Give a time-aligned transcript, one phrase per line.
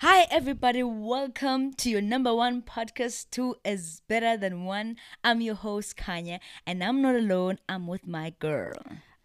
[0.00, 0.82] Hi, everybody.
[0.82, 4.96] Welcome to your number one podcast, Two is Better Than One.
[5.22, 7.58] I'm your host, Kanya, and I'm not alone.
[7.68, 8.72] I'm with my girl.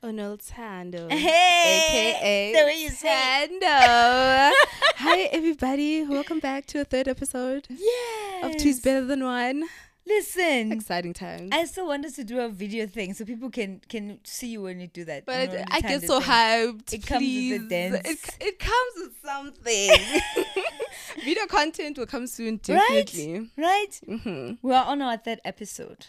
[0.03, 1.07] Onel Tando.
[1.11, 2.13] Hey!
[2.19, 2.89] AKA The way you.
[2.89, 3.67] Tando.
[4.97, 6.03] Hi, everybody.
[6.05, 8.45] Welcome back to a third episode Yes.
[8.45, 9.63] of Two's Better Than One.
[10.07, 11.49] Listen, Exciting times.
[11.51, 14.61] I still want us to do a video thing so people can can see you
[14.61, 15.25] when you do that.
[15.25, 16.29] but you know, when you I get so thing.
[16.29, 16.93] hyped.
[16.93, 18.01] It comes with the dance.
[18.05, 20.21] It, it comes with something.
[21.23, 23.49] Video content will come soon, definitely.
[23.57, 23.99] Right?
[24.05, 26.05] hmm We are on our third episode.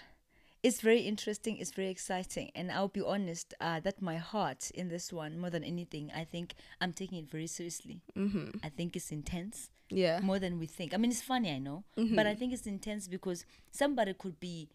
[0.62, 1.58] It's very interesting.
[1.58, 5.48] It's very exciting, and I'll be honest uh, that my heart in this one, more
[5.50, 8.02] than anything, I think I'm taking it very seriously.
[8.14, 10.20] hmm I think it's intense Yeah.
[10.20, 10.94] more than we think.
[10.94, 14.68] I mean, it's funny, I know, but I think it's intense because somebody could be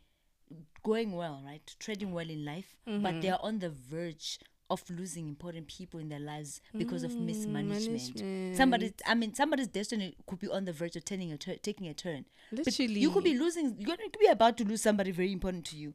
[0.83, 4.39] going well, right, trading well in life, but they are on the verge
[4.69, 8.55] of losing important people in their lives because of mismanagement.
[8.55, 11.87] Somebody, I mean, somebody's destiny could be on the verge of turning a tur- taking
[11.89, 12.23] a turn.
[12.51, 12.99] But Literally.
[13.01, 13.75] you could be losing.
[13.77, 15.93] You could be about to lose somebody very important to you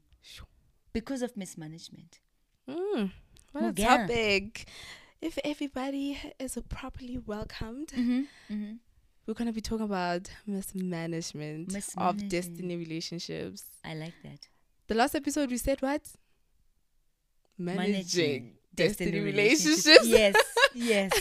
[0.93, 2.21] because of mismanagement.
[2.69, 3.13] Mm,
[3.53, 3.97] what a yeah.
[3.99, 4.69] topic.
[5.23, 8.73] If everybody is properly welcomed, Mm-hmm.
[9.27, 13.65] We're going to be talking about mismanagement, of destiny relationships.
[13.85, 14.49] I like that.
[14.89, 16.03] The last episode we said what?
[17.59, 19.87] Managing, destiny, relationships.
[19.87, 20.07] relationships.
[20.07, 20.35] Yes,
[20.75, 21.13] yes.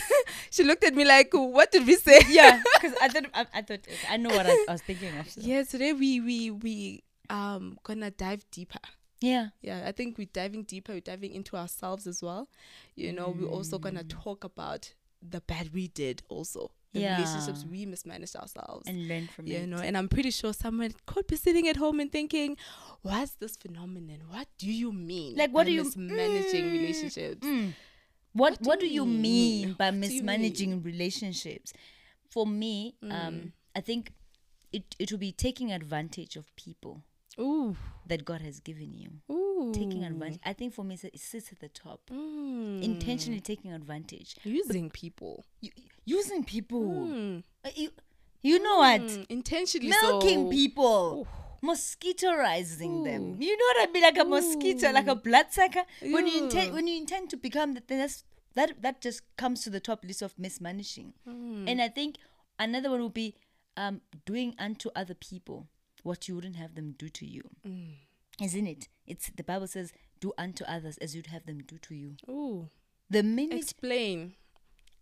[0.50, 3.62] she looked at me like, "What did we say?" yeah, because I thought I, I
[3.62, 5.30] thought I know what I, I was thinking of.
[5.30, 5.40] so.
[5.42, 8.80] Yeah, today we we we um gonna dive deeper.
[9.22, 9.48] Yeah.
[9.62, 10.92] Yeah, I think we're diving deeper.
[10.92, 12.48] We're diving into ourselves as well.
[12.96, 14.10] You know, we're also gonna Mm.
[14.22, 14.92] talk about
[15.26, 16.70] the bad we did also.
[16.92, 17.16] The Yeah.
[17.18, 18.88] relationships we mismanaged ourselves.
[18.88, 19.66] and learn from you it.
[19.66, 22.56] know, and I'm pretty sure someone could be sitting at home and thinking,
[23.02, 24.20] "What's this phenomenon?
[24.28, 25.36] What do you mean?
[25.36, 27.74] Like, what do you- mismanaging Mm, relationships?" Mm.
[28.32, 29.72] What What What do do you you mean mean?
[29.74, 31.72] by do you mismanaging relationships?
[32.30, 33.12] For me, Mm.
[33.12, 34.12] um, I think
[34.72, 37.02] it it will be taking advantage of people
[37.38, 39.10] Ooh, that God has given you.
[39.34, 40.40] ooh, Taking advantage.
[40.44, 42.00] I think for me, it sits at the top.
[42.12, 42.82] Mm.
[42.82, 45.44] Intentionally taking advantage, using people.
[45.60, 45.70] U-
[46.04, 46.82] using people.
[46.84, 47.42] Mm.
[47.64, 47.90] Uh, You,
[48.42, 49.00] you know what?
[49.02, 50.50] Mm, intentionally Milking so.
[50.50, 51.28] people.
[51.62, 53.36] Mosquitoizing them.
[53.40, 54.02] You know what I mean?
[54.02, 55.82] Like a mosquito, like a bloodsucker.
[56.02, 58.24] When you intend when you intend to become that that's
[58.54, 61.14] that that just comes to the top list of mismanaging.
[61.28, 61.68] Mm.
[61.70, 62.16] And I think
[62.58, 63.34] another one would be
[63.76, 65.66] um doing unto other people
[66.06, 67.42] what you wouldn't have them do to you.
[67.66, 67.94] Mm.
[68.42, 68.88] Isn't it?
[69.06, 72.16] It's the Bible says, do unto others as you'd have them do to you.
[72.28, 72.68] Ooh,
[73.10, 74.34] The minute explain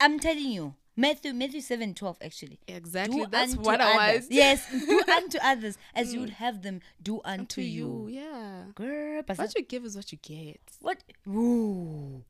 [0.00, 2.58] I'm telling you, Matthew Matthew seven twelve actually.
[2.68, 3.20] exactly.
[3.20, 4.26] Do That's unto what I was.
[4.30, 8.08] Yes, do unto others as you would have them do unto to you.
[8.08, 8.20] you.
[8.20, 8.64] Yeah.
[8.74, 10.60] Girl, but What you give is what you get.
[10.80, 10.98] what?
[11.28, 12.22] Ooh,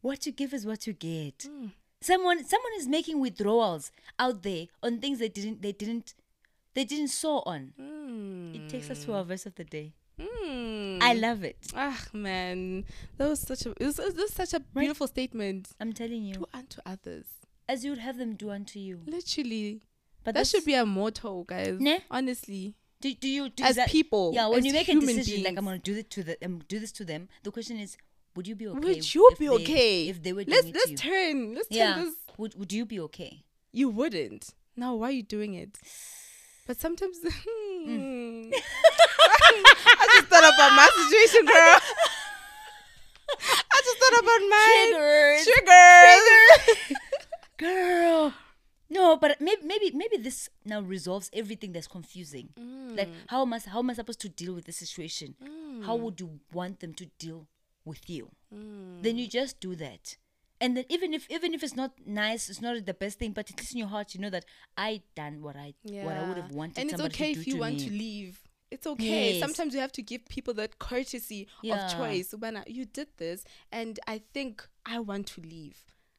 [0.00, 1.38] what you give is what you get.
[1.40, 1.72] Mm.
[2.00, 6.14] Someone, someone is making withdrawals out there on things they didn't, they didn't,
[6.76, 7.72] they didn't saw on.
[7.80, 8.54] Mm.
[8.54, 9.94] It takes us to our verse of the day.
[10.20, 11.02] Mm.
[11.02, 11.56] I love it.
[11.74, 12.84] Ah man,
[13.16, 15.68] that was such a it was, it was such a beautiful statement.
[15.80, 17.24] I'm telling you, Do unto others,
[17.68, 19.00] as you would have them do unto you.
[19.06, 19.82] literally.
[20.24, 21.78] But that should be a motto, guys.
[21.80, 22.00] Ne?
[22.10, 25.56] Honestly, Do, do you do as that, people, Yeah, when you make a decision like.
[25.56, 27.28] I'm gonna do it to the, um, do this to them.
[27.44, 27.96] The question is,
[28.34, 28.78] would you be okay?
[28.80, 30.96] would you be they- okay if they were Let's doing let's to you?
[30.96, 31.54] turn.
[31.54, 32.14] Let's yeah, turn this.
[32.38, 33.44] would would you be okay?
[33.72, 34.50] You wouldn't.
[34.76, 35.78] Now, why are you doing it?
[36.66, 37.18] But sometimes.
[37.86, 38.50] Mm.
[38.52, 41.78] I just thought about my situation, girl.
[43.70, 45.44] I just thought about my Triggers.
[46.88, 46.96] Sugar.
[47.58, 48.34] girl.
[48.90, 52.48] No, but maybe maybe maybe this now resolves everything that's confusing.
[52.96, 53.14] Like Mm.
[53.28, 55.34] how am I how am I supposed to deal with this situation?
[55.86, 57.46] How would you want them to deal
[57.84, 58.30] with you?
[58.54, 59.02] Mm.
[59.02, 60.16] Then you just do that.
[60.60, 63.50] And then even if even if it's not nice, it's not the best thing, but
[63.50, 64.44] at least in your heart you know that
[64.76, 66.88] I done what I what I would have wanted to do.
[66.88, 67.84] And it's okay if you want me.
[67.86, 68.40] to leave.
[68.70, 69.34] It's okay.
[69.34, 69.40] Yes.
[69.40, 71.86] Sometimes you have to give people that courtesy Yeah.
[71.86, 72.32] of choice.
[72.32, 75.78] Ubana, you did this, and I think I want to leave.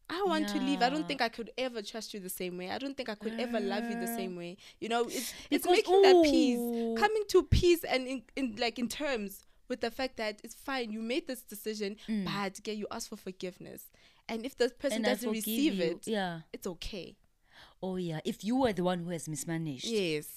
[0.10, 0.82] I want to leave.
[0.82, 2.70] I don't think I could ever trust you the same way.
[2.70, 4.56] I don't think I could ever love you the same way.
[4.80, 8.80] You know, it's it's Because- making that peace, coming to peace, and in, in like
[8.80, 10.92] in terms with the fact that it's fine.
[10.92, 12.24] You made this decision, mm.
[12.24, 13.84] but get you ask for forgiveness,
[14.30, 15.84] and if the person and doesn't receive you.
[15.84, 16.42] it, Yeah.
[16.54, 17.16] it's okay.
[17.82, 18.20] Oh yeah.
[18.26, 20.28] If you were the one who has mismanaged, Yes.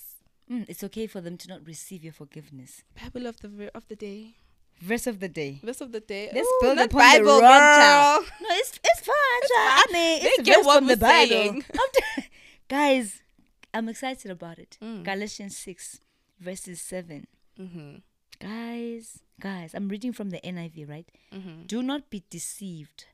[0.51, 2.83] mm, it's okay for them to not receive your forgiveness.
[3.01, 4.35] Bible of the of the day.
[4.81, 5.61] Verse of the day.
[5.63, 6.31] Verse of the day.
[6.33, 9.43] Let's Ooh, build upon Bible, the wrong No, it's it's fine.
[9.53, 9.85] child.
[9.85, 11.29] I mean, They it's a get what from the we're Bible.
[11.29, 11.65] saying.
[12.69, 13.23] Guys,
[13.75, 14.79] I'm excited about it.
[14.83, 15.05] Mm.
[15.05, 16.01] Galatians six,
[16.39, 17.27] verses seven.
[17.59, 17.97] Mm-hmm.
[18.41, 21.09] Guys, guys, I'm reading from the NIV, right?
[21.33, 21.67] Mm-hmm.
[21.67, 23.05] Do not be deceived.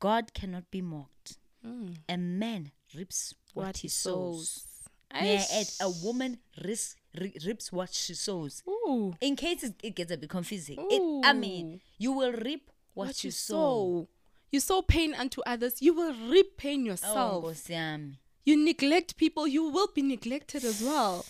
[0.00, 1.38] God cannot be mocked.
[1.66, 1.96] Mm.
[2.08, 4.50] A man reaps what, What he sows.
[4.50, 4.66] sows.
[5.12, 5.80] May I add, Aish.
[5.80, 8.62] a woman ri- reaps what she sows.
[8.68, 9.14] Ooh.
[9.20, 13.06] In case it, it gets a bit confusing, it, I mean, you will reap what,
[13.08, 13.54] What you you sow.
[13.54, 14.08] sow.
[14.50, 17.44] You sow pain unto others, you will reap pain Oh, yourself.
[17.68, 18.16] Yami.
[18.44, 21.24] you neglect people, you will be neglected as well.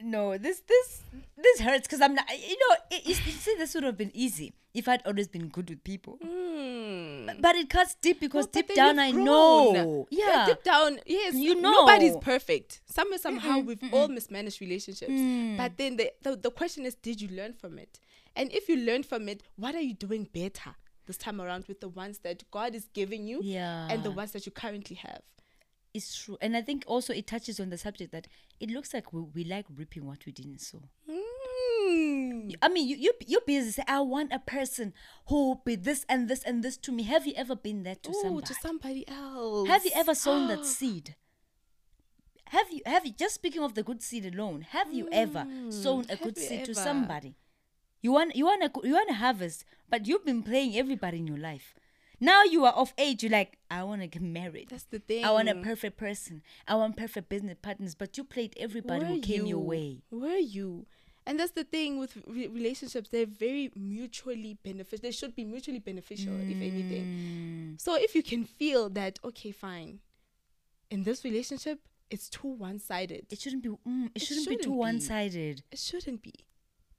[0.00, 1.00] no, this this
[1.36, 2.26] this hurts because I'm not.
[2.30, 5.70] You know, it, you see, this would have been easy if I'd always been good
[5.70, 6.18] with people.
[6.22, 7.40] Mm.
[7.40, 9.72] But it cuts deep because No, deep down I know.
[9.72, 10.06] grown.
[10.10, 10.46] Yeah.
[10.46, 11.70] deep down, yes, You know.
[11.70, 12.80] nobody's perfect.
[12.86, 15.10] Somewhere, somehow, we've all mismanaged relationships.
[15.10, 15.56] Mm.
[15.56, 18.00] But then the, the the question is, did you learn from it?
[18.36, 20.74] And if you learn from it, what are you doing better
[21.06, 23.86] this time around with the ones that God is giving you yeah.
[23.90, 25.22] and the ones that you currently have?
[25.94, 28.26] it's true, and I think also it touches on the subject that
[28.58, 30.82] it looks like we, we like reaping what we didn't sow.
[31.08, 32.33] Mm.
[32.64, 34.94] I mean, you you you busy say I want a person
[35.28, 37.02] who will be this and this and this to me.
[37.02, 38.46] Have you ever been that to Ooh, somebody?
[38.46, 39.68] to somebody else.
[39.68, 41.14] Have you ever sown that seed?
[42.46, 44.62] Have you have you just speaking of the good seed alone?
[44.70, 47.36] Have you ever mm, sown a good seed to somebody?
[48.00, 51.26] You want you want a you want to harvest, but you've been playing everybody in
[51.26, 51.74] your life.
[52.18, 53.22] Now you are of age.
[53.22, 54.68] You're like, I want to get married.
[54.70, 55.22] That's the thing.
[55.22, 56.40] I want a perfect person.
[56.66, 57.94] I want perfect business partners.
[57.94, 59.68] But you played everybody who came your you?
[59.68, 60.02] way.
[60.10, 60.86] Were you?
[61.26, 63.08] And that's the thing with re- relationships.
[63.08, 65.02] They're very mutually beneficial.
[65.02, 67.04] They should be mutually beneficial, if anything.
[67.76, 67.80] Mm.
[67.80, 70.00] So if you can feel that, okay, fine,
[70.90, 71.80] in this relationship,
[72.10, 73.26] it's too one sided.
[73.30, 73.70] It shouldn't be.
[73.70, 74.76] Mm, it, It shouldn't, be shouldn't too be.
[74.76, 75.62] one-sided.
[75.72, 76.34] It shouldn't be.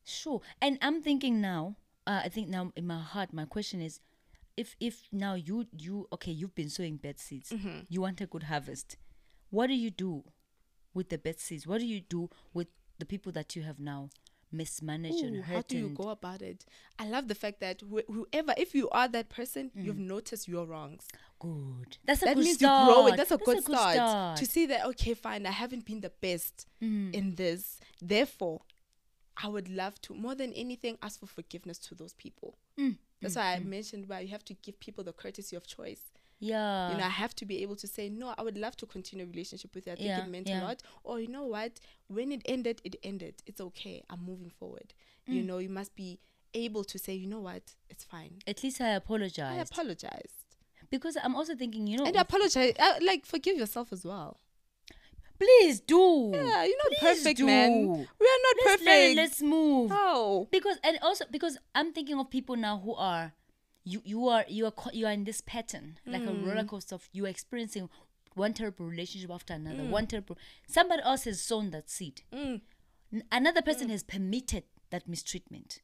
[0.03, 0.41] Sure.
[0.61, 1.75] And I'm thinking now,
[2.07, 3.99] uh, I think now in my heart, my question is
[4.57, 7.51] if if now you you okay, you've been sowing bad seeds.
[7.51, 7.79] Mm-hmm.
[7.89, 8.97] You want a good harvest.
[9.51, 10.23] What do you do
[10.93, 11.67] with the bad seeds?
[11.67, 12.67] What do you do with
[12.99, 14.09] the people that you have now
[14.51, 15.55] mismanaged and Ooh, hurt?
[15.55, 16.65] how do you go about it?
[16.97, 19.83] I love the fact that wh- whoever, if you are that person, Mm.
[19.83, 21.07] you've noticed your wrongs.
[21.39, 21.97] Good.
[22.05, 22.87] That's a that good means start.
[22.87, 23.17] you grow it.
[23.17, 24.37] That's a good, start, start.
[24.37, 24.85] to see that.
[24.87, 25.45] Okay, fine.
[25.45, 27.13] I haven't been the best Mm.
[27.13, 27.79] in this.
[28.01, 28.61] Therefore,
[29.37, 32.57] I would love to more than anything ask for forgiveness to those people.
[32.79, 36.11] Mm, That's why I mentioned why you have to give people the courtesy of choice.
[36.39, 36.91] Yeah.
[36.91, 38.33] you know, I have to be able to say no.
[38.37, 39.93] I would love to continue a relationship with you.
[39.93, 40.61] I think Yeah, it meant yeah.
[40.61, 40.83] a lot.
[41.03, 41.79] Or you know what?
[42.07, 43.35] When it ended, it ended.
[43.45, 44.03] It's okay.
[44.09, 44.93] I'm moving forward.
[45.27, 45.45] You Mm.
[45.45, 46.19] know, you must be
[46.53, 47.63] able to say, you know what?
[47.89, 48.39] It's fine.
[48.47, 49.71] At least I apologize I apologized.
[49.73, 50.31] apologized.
[50.91, 52.73] because I'm also thinking, you know, And apologize.
[52.79, 54.39] Uh, like forgive yourself as well.
[55.39, 56.31] please do.
[56.33, 57.45] Yeah, you're not Please perfect, do.
[57.45, 57.71] man.
[57.87, 59.15] We are not Let's perfect.
[59.17, 59.89] let's move.
[59.89, 60.47] no.
[60.51, 63.33] because and also because i'm thinking of people now who are
[63.85, 66.45] you you are you are you are in this pattern like a mm.
[66.45, 67.87] roller coaster of you are experiencing
[68.33, 69.89] one terrible relationship after another mm.
[69.89, 70.37] one terrible
[70.67, 72.21] somebody else has sown that seed.
[72.33, 72.61] Mm.
[73.31, 73.91] Another person mm.
[73.91, 75.79] has permitted that mistreatment.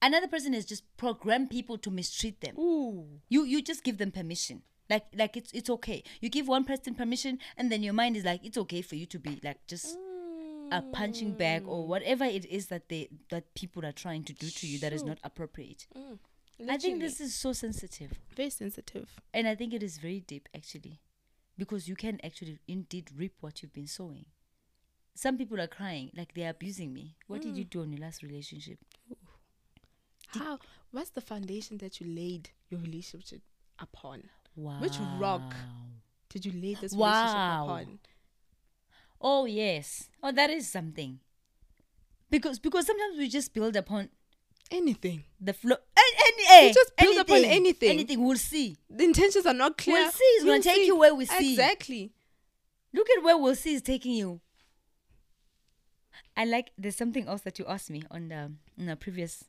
[0.00, 2.58] Another person has just programmed people to mistreat them.
[2.58, 3.04] Ooh.
[3.28, 4.62] you you just give them permission.
[4.88, 6.02] Like like it's it's okay.
[6.20, 9.06] You give one person permission and then your mind is like it's okay for you
[9.06, 9.98] to be like just
[10.72, 14.48] a punching bag or whatever it is that they that people are trying to do
[14.48, 15.86] to you that is not appropriate
[16.68, 19.08] i think this is so sensitive very sensitive.
[19.34, 21.00] and i think it is very deep actually
[21.58, 24.26] because you can actually indeed reap what you've been sowing
[25.14, 27.70] some people are crying like they're abusing me what did you mm.
[27.70, 28.78] do in your last relationship
[30.28, 30.58] How?
[30.90, 33.40] What's the foundation that you laid your relationship
[33.78, 34.24] upon?
[34.54, 35.54] wow Which rock
[36.28, 37.08] did you lay this Wow.
[37.12, 37.98] relationship upon?
[39.20, 40.10] Oh yes.
[40.22, 41.20] Oh, that is something.
[42.30, 44.10] Because because sometimes we just build upon
[44.70, 45.24] Anything.
[45.40, 45.76] the flow.
[45.96, 47.90] Any, any, just build upon anything.
[47.90, 48.76] Anything we'll see.
[48.90, 49.96] The intentions are not clear.
[49.96, 50.24] We'll see.
[50.24, 51.52] It's gonna We'll take you where we see.
[51.52, 52.12] Exactly.
[52.92, 54.40] Look at where we'll see is taking you.
[56.36, 56.70] I like.
[56.76, 59.44] There's something else that you asked me on the on a previous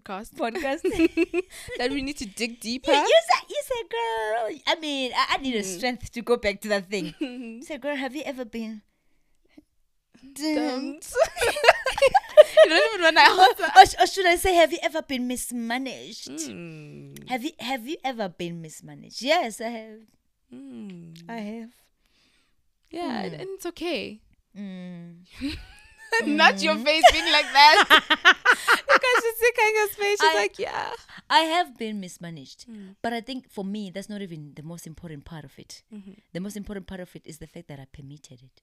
[0.00, 0.34] Podcast.
[0.34, 0.82] podcast.
[1.78, 2.90] that we need to dig deeper.
[2.90, 4.58] you, you said, you said, girl.
[4.66, 5.76] I mean, I, I need a Mm.
[5.76, 7.14] strength to go back to that thing.
[7.20, 8.82] you said, girl, have you ever been?
[10.34, 11.12] Dumped.
[12.64, 13.16] you don't even want
[13.58, 13.98] to answer.
[14.00, 16.28] or, or should I say, have you ever been mismanaged?
[16.28, 17.28] Mm.
[17.28, 19.22] Have you have you ever been mismanaged?
[19.22, 20.00] Yes, I have.
[20.52, 21.22] Mm.
[21.28, 21.70] I have.
[22.90, 24.20] Yeah, and, and it's okay.
[24.56, 25.16] Mm.
[26.26, 27.84] Not your face being like that.
[27.90, 30.20] you guys should see Kanya's face.
[30.20, 30.90] She's I- like, yeah.
[31.28, 32.94] I have been mismanaged, Mm.
[33.02, 35.82] but I think for me that's not even the most important part of it.
[35.92, 36.12] Mm-hmm.
[36.32, 38.62] The most important part of it is the fact that I permitted it.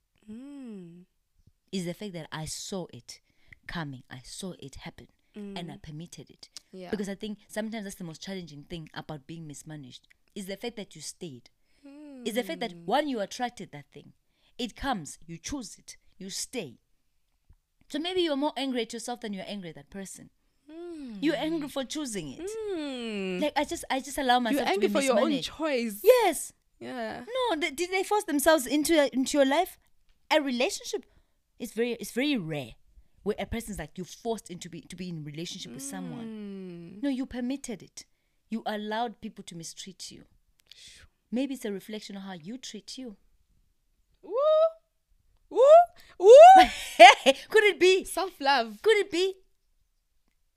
[1.74, 1.78] Mm.
[1.78, 3.20] Is the fact that I saw it
[3.68, 4.04] coming.
[4.10, 6.50] I saw it happen, and I permitted it.
[6.72, 6.90] Yeah.
[6.90, 10.75] Because I think sometimes that's the most challenging thing about being mismanaged is the fact
[10.75, 11.50] that you stayed.
[12.25, 14.13] Is the fact that one you attracted that thing,
[14.58, 16.78] it comes, you choose it, you stay.
[17.90, 20.30] So maybe you're more angry at yourself than you're angry at that person.
[21.20, 22.50] You're angry for choosing it.
[22.75, 23.42] Mm.
[23.42, 26.00] Like I just I just allow myself You're angry for your own choice.
[26.04, 26.54] Yes.
[26.80, 27.22] Yeah.
[27.28, 29.78] No, th- did they force themselves into a, into your life?
[30.32, 31.06] A relationship
[31.62, 32.72] is very it's very rare
[33.24, 36.98] where a person's like you forced into be to be in relationship with someone.
[37.00, 37.03] Mm.
[37.03, 38.06] No, you permitted it.
[38.50, 40.24] You allowed people to mistreat you.
[41.32, 43.15] Maybe it's a reflection of how you treat you.
[44.22, 44.34] Woo!
[45.50, 45.60] Woo!
[46.20, 46.65] Woo!
[47.50, 48.03] Could it be?
[48.03, 48.82] Self love.
[48.82, 49.36] Could it be?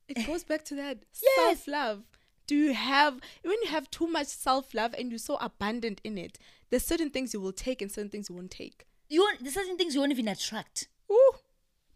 [0.08, 1.36] It goes back to that Yes.
[1.36, 2.02] self love.
[2.46, 6.18] Do you have when you have too much self love and you're so abundant in
[6.18, 6.38] it?
[6.70, 8.86] There's certain things you will take and certain things you won't take.
[9.08, 10.88] You won't, there's certain things you won't even attract.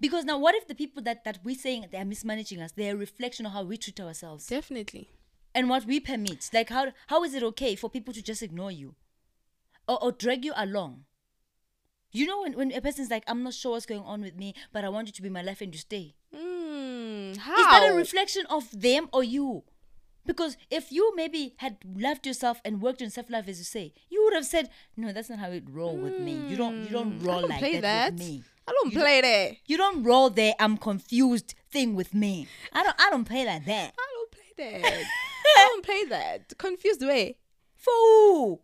[0.01, 2.95] Because now, what if the people that, that we're saying they are mismanaging us, they're
[2.95, 5.11] a reflection of how we treat ourselves Definitely.
[5.55, 6.49] and what we permit?
[6.53, 8.95] Like, how how is it okay for people to just ignore you
[9.89, 11.05] or, or drag you along?
[12.13, 14.55] You know, when, when a person's like, I'm not sure what's going on with me,
[14.73, 16.15] but I want you to be my life and you stay.
[16.35, 17.55] Mm, how?
[17.61, 19.65] Is that a reflection of them or you?
[20.25, 23.93] Because if you maybe had loved yourself and worked on self love, as you say,
[24.11, 26.45] you would have said, "No, that's not how it roll with me.
[26.49, 28.13] You don't, you don't Mm, roll don't like play that, that.
[28.13, 28.43] with me.
[28.69, 29.57] I don't play that.
[29.67, 30.53] You don't roll there.
[30.61, 32.47] I'm confused thing with me.
[32.73, 33.95] I don't, I don't play like that.
[33.99, 35.05] I don't play that.
[35.57, 36.59] I don't play that.
[36.59, 37.37] Confused way.
[37.77, 38.61] Fool,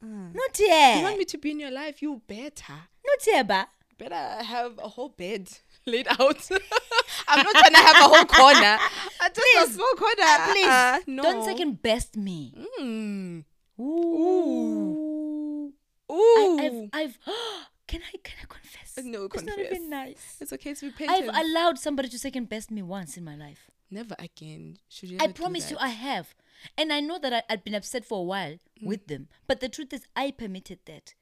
[0.00, 0.96] not here.
[0.96, 2.00] You want me to be in your life?
[2.00, 2.72] You better.
[2.72, 3.66] not here, ba.
[3.98, 5.50] Better have a whole bed
[5.86, 6.48] laid out.
[7.28, 8.78] I'm not trying to have a whole corner.
[9.20, 9.74] I just a Please.
[9.74, 10.14] small corner.
[10.22, 11.22] Ah, please, Uh, no.
[11.22, 12.54] don't second best me.
[12.80, 13.44] Mm.
[13.80, 15.72] Ooh.
[16.10, 16.58] Ooh.
[16.58, 17.18] I, I've, I've.
[17.92, 19.04] Can I, can I confess?
[19.04, 20.38] No, It's not even nice.
[20.40, 23.70] It's okay to be I've allowed somebody to second best me once in my life.
[23.90, 24.78] Never again.
[24.88, 25.18] Should you?
[25.20, 25.76] I promise you.
[25.78, 26.34] I have.
[26.78, 28.86] And I know that I, I'd been upset for a while Mm.
[28.86, 29.28] with them.
[29.46, 31.12] But the truth is, I permitted that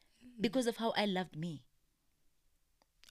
[0.41, 1.65] because of how I loved me.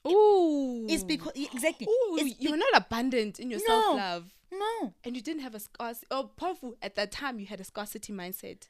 [0.07, 0.85] Ooh.
[0.87, 1.87] It's because, exactly.
[1.87, 3.65] Ooh, it's you're not abundant in your No.
[3.81, 4.25] self love.
[4.53, 4.93] no.
[5.03, 6.07] And you didn't have a scarcity.
[6.09, 6.77] Oh, powerful.
[6.81, 8.69] At that time, you had a scarcity mindset.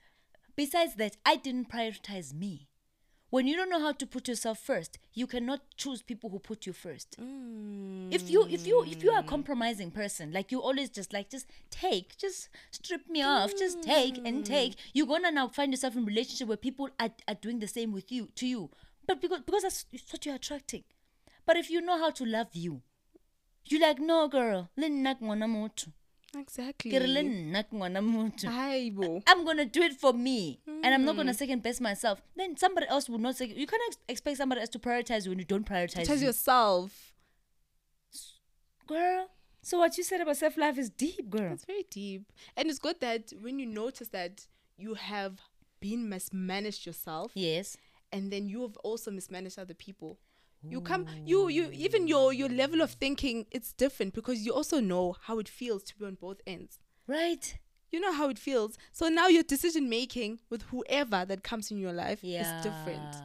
[0.55, 2.68] Besides that, I didn't prioritize me.
[3.29, 6.65] When you don't know how to put yourself first, you cannot choose people who put
[6.65, 7.15] you first.
[7.19, 8.07] Hmm.
[8.11, 11.29] If you if you if you are a compromising person, like you always just like
[11.29, 14.43] just take, just strip me off, just take and hmm.
[14.43, 17.67] take, you're gonna now find yourself in a relationship where people are, are doing the
[17.67, 18.71] same with you to you.
[19.05, 20.83] But because because that's what you're attracting.
[21.45, 22.81] But if you know how to love you,
[23.65, 24.69] you're like, no girl,
[26.33, 26.85] le nna ke ngwana motho.
[26.85, 26.91] Exactly.
[26.91, 28.47] Ke re le nna ke ngwana motho.
[28.49, 29.23] Aibo.
[29.27, 31.35] I'm gonna do it for me, and I'm not gonna mm.
[31.35, 32.21] second best myself.
[32.35, 33.35] Then somebody else will not.
[33.35, 36.17] Second, you cannot ex- expect somebody else to prioritize you when you don't prioritize Tell
[36.17, 36.27] you.
[36.27, 37.13] yourself.
[38.87, 39.29] girl.
[39.61, 41.53] So what you said about self love is deep, girl.
[41.53, 42.31] It's very deep.
[42.57, 45.39] And it's good that when you notice that you have
[45.79, 47.77] been mismanaged yourself Yes.
[48.11, 50.17] and then you have also mismanaged other people.
[50.67, 54.79] You come you you even your your level of thinking it's different because you also
[54.79, 56.79] know how it feels to be on both ends.
[57.07, 57.57] Right.
[57.91, 58.77] You know how it feels.
[58.91, 62.41] So now your decision making with whoever that comes in your life Yeah.
[62.41, 63.15] is different.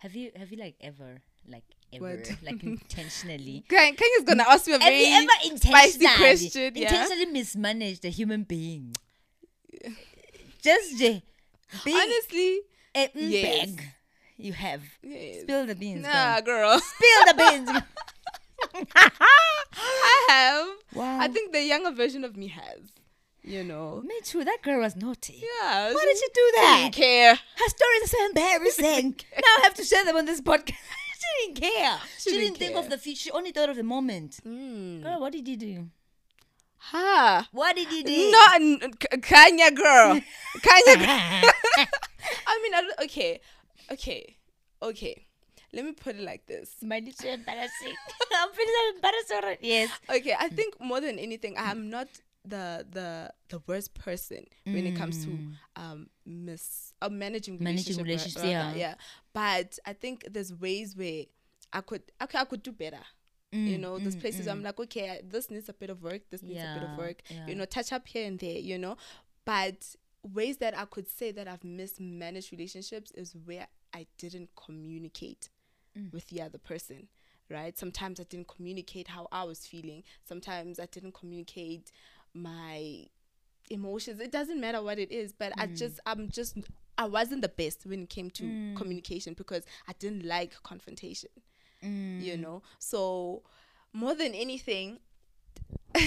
[0.00, 2.30] Have you have you like ever like ever What?
[2.42, 3.64] like intentionally?
[3.68, 6.72] Kang Kang is gonna ask me a Have very you ever spicy intentionally question.
[6.76, 6.82] Yeah.
[6.92, 8.94] intentionally mismanaged a human being?
[10.62, 11.22] Just j-
[11.84, 12.60] being Honestly,
[12.94, 13.70] eh, mm, a yes.
[13.70, 13.82] bag.
[14.42, 14.82] You have.
[15.02, 15.42] yes.
[15.42, 16.02] Spill the beans.
[16.02, 16.78] nah, girl.
[16.78, 16.80] girl.
[16.80, 17.70] Spill the beans.
[19.74, 20.68] I have.
[20.94, 21.18] Wow.
[21.20, 22.80] I think the younger version of me has.
[23.42, 24.02] You know.
[24.04, 24.44] Me too.
[24.44, 25.42] That girl was naughty.
[25.42, 25.92] Yeah.
[25.92, 26.78] Why did she do that?
[26.82, 27.34] Didn't care.
[27.34, 29.16] Her stories are so embarrassing.
[29.36, 30.74] now I have to share them on this podcast.
[31.20, 31.98] she didn't care.
[32.18, 32.82] She, She didn't, didn't think care.
[32.82, 33.18] of the future.
[33.20, 34.38] She only thought of the moment.
[34.46, 35.02] Mm.
[35.02, 35.88] Girl, what did you do?
[36.78, 37.48] Ha.
[37.52, 38.30] What did you do?
[38.30, 40.20] Not n- K- Kanya girl.
[40.62, 40.96] Kanya.
[40.96, 41.50] girl.
[42.46, 43.40] I mean, I okay,
[43.90, 44.36] okay,
[44.80, 45.26] okay.
[45.74, 46.74] Let me put it like this.
[46.82, 47.94] My little embarrassing.
[48.36, 49.58] I'm feeling embarrassed already.
[49.66, 49.90] Yes.
[50.10, 52.08] Okay, I think more than anything, I'm not
[52.44, 55.30] the the the worst person when it comes to
[55.76, 57.60] um miss uh, managing Mm.
[57.62, 58.74] Managing relationship, relationships, yeah.
[58.74, 58.94] yeah.
[59.32, 61.24] But I think there's ways where
[61.72, 63.00] I could okay I could do better.
[63.52, 64.50] you Mm, know, there's mm, places mm.
[64.50, 66.22] I'm like, okay, this needs a bit of work.
[66.30, 67.22] This needs a bit of work.
[67.30, 67.46] yeah.
[67.46, 68.58] You know, touch up here and there.
[68.58, 68.96] You know,
[69.44, 75.48] but ways that I could say that I've mismanaged relationships is where I didn't communicate
[75.96, 76.12] Mm.
[76.12, 77.08] with the other person.
[77.50, 77.76] Right?
[77.76, 80.04] Sometimes I didn't communicate how I was feeling.
[80.24, 81.90] Sometimes I didn't communicate
[82.32, 83.06] my
[83.68, 84.20] emotions.
[84.20, 85.76] It doesn't matter what it is, but I mm.
[85.76, 86.56] just I'm just
[86.96, 88.76] I wasn't the best when it came to mm.
[88.76, 91.30] communication because I didn't like confrontation.
[91.84, 92.22] Mm.
[92.22, 92.62] You know?
[92.78, 93.42] So
[93.92, 95.00] more than anything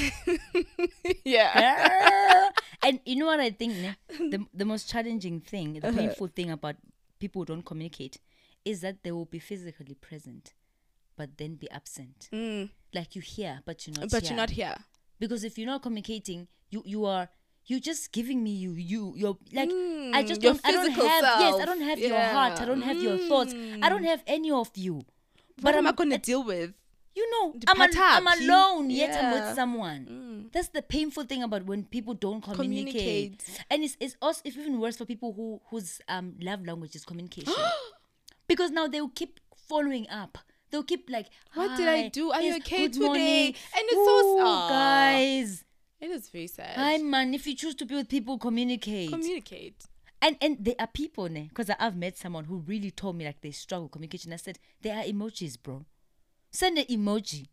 [1.25, 2.50] Yeah.
[2.88, 3.74] and you know what I think?
[3.84, 3.96] ne?
[4.32, 5.92] The, the most challenging thing, Uh-huh.
[5.92, 6.75] the painful thing about
[7.20, 8.18] people who don't communicate
[8.63, 10.54] is that they will be physically present,
[11.18, 12.30] but then be absent.
[12.34, 14.30] Mm, Like you hear, but you're not but here.
[14.32, 14.75] you're not here.
[15.20, 17.25] because if you're not communicating you you are
[17.68, 20.96] you're just giving me you you you're like I Mm, just don't I don't have
[20.96, 23.54] physical yes I don't have your heart I don't have your thoughts
[23.86, 24.96] I don't have any of you
[25.62, 26.70] What am I I'm- gonna deal with?
[27.20, 30.01] you know I'm, al- I'm alone yet I'm with someone
[30.45, 30.51] Mm.
[30.53, 33.59] that's the painful thing about when people don't communicate, Communicate.
[33.69, 37.05] and it's, it's also it's even worse for people who whose um love language is
[37.05, 37.53] communication
[38.47, 40.37] because now they'll keep following up
[40.71, 42.31] they'll keep like What did I do?
[42.31, 45.63] Are you okay today?" morning." And it's so- Ooh, guys
[46.01, 46.75] It is very sad.
[46.75, 49.85] hi man if you choose to be with people communicate Communicate.
[50.21, 53.51] and and there are people because I've met someone who really told me like they
[53.51, 55.85] struggle communication I said there are emojis bro
[56.51, 57.47] send an emoji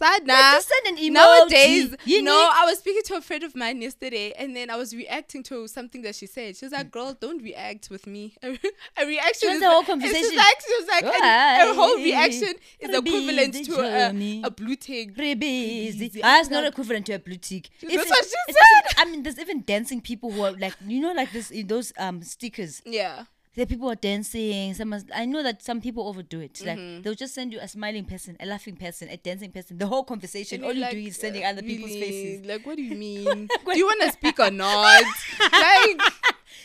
[0.00, 0.52] Sad nah.
[0.54, 3.54] just send an emoji Nowadays, you no, know I was speaking to a friend of
[3.54, 6.56] mine yesterday, and then I was reacting to something that she said.
[6.56, 10.22] She was like, "Girl, don't react with me." A reaction is the whole conversation.
[10.22, 15.14] just like she was like, a, whole reaction is equivalent to a, a blue tick.
[15.14, 15.98] Pretty busy.
[15.98, 16.20] busy.
[16.22, 17.68] Ah, it's not equivalent to a blue tick.
[17.82, 18.60] That's what she even-
[18.98, 21.92] I mean, there's even dancing people who are like, you know, like this, in those
[21.98, 22.82] um stickers.
[22.84, 23.24] Yeah.
[23.56, 24.74] The people are dancing.
[24.74, 26.62] Some, are- I know that some people overdo it.
[26.64, 27.02] Like Mm-hmm.
[27.02, 29.76] they'll just send you a smiling person, a laughing person, a dancing person.
[29.78, 32.00] The whole conversation, all you're you're doing is sending uh, other people's really?
[32.00, 32.46] faces.
[32.46, 33.48] Like, what do you mean?
[33.48, 35.02] do you want to speak or not?
[35.40, 35.98] like,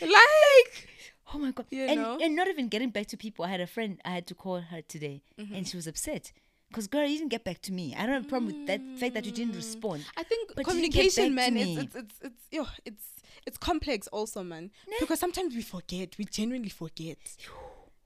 [0.00, 0.88] like,
[1.34, 1.66] Oh my god!
[1.70, 2.18] You and, know?
[2.22, 3.44] and not even getting back to people.
[3.44, 4.00] I had a friend.
[4.04, 5.54] I had to call her today, Mm-hmm.
[5.54, 6.30] and she was upset
[6.68, 7.94] because girl, you didn't get back to me.
[7.98, 9.56] I don't have a problem with that fact that you didn't Mm.
[9.56, 10.04] respond.
[10.16, 13.04] I think But you communication, man, it's, it's it's it's yo, it's
[13.46, 14.70] it's complex also, man.
[15.00, 17.18] Because sometimes we forget, we genuinely forget,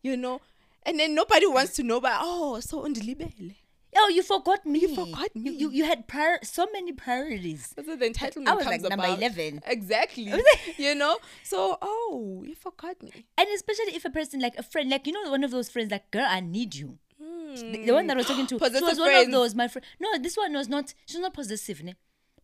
[0.03, 0.41] you know,
[0.85, 2.01] and then nobody wants to know.
[2.01, 3.55] But oh, so undilibele.
[3.97, 4.81] Oh, you forgot me.
[4.81, 5.51] You forgot You me.
[5.51, 7.73] you, you had prior, so many priorities.
[7.75, 9.19] That's what the entitlement I was comes like number about.
[9.19, 9.63] 11.
[9.67, 10.33] Exactly.
[10.77, 11.19] you know.
[11.43, 13.11] So oh, you forgot me.
[13.37, 15.91] And especially if a person like a friend, like you know, one of those friends,
[15.91, 16.99] like girl, I need you.
[17.21, 17.55] Hmm.
[17.73, 19.55] The, the one that I was talking to, she was one of those.
[19.55, 20.95] My friend, no, this one was not.
[21.07, 21.83] She's not possessive.
[21.83, 21.95] Ne?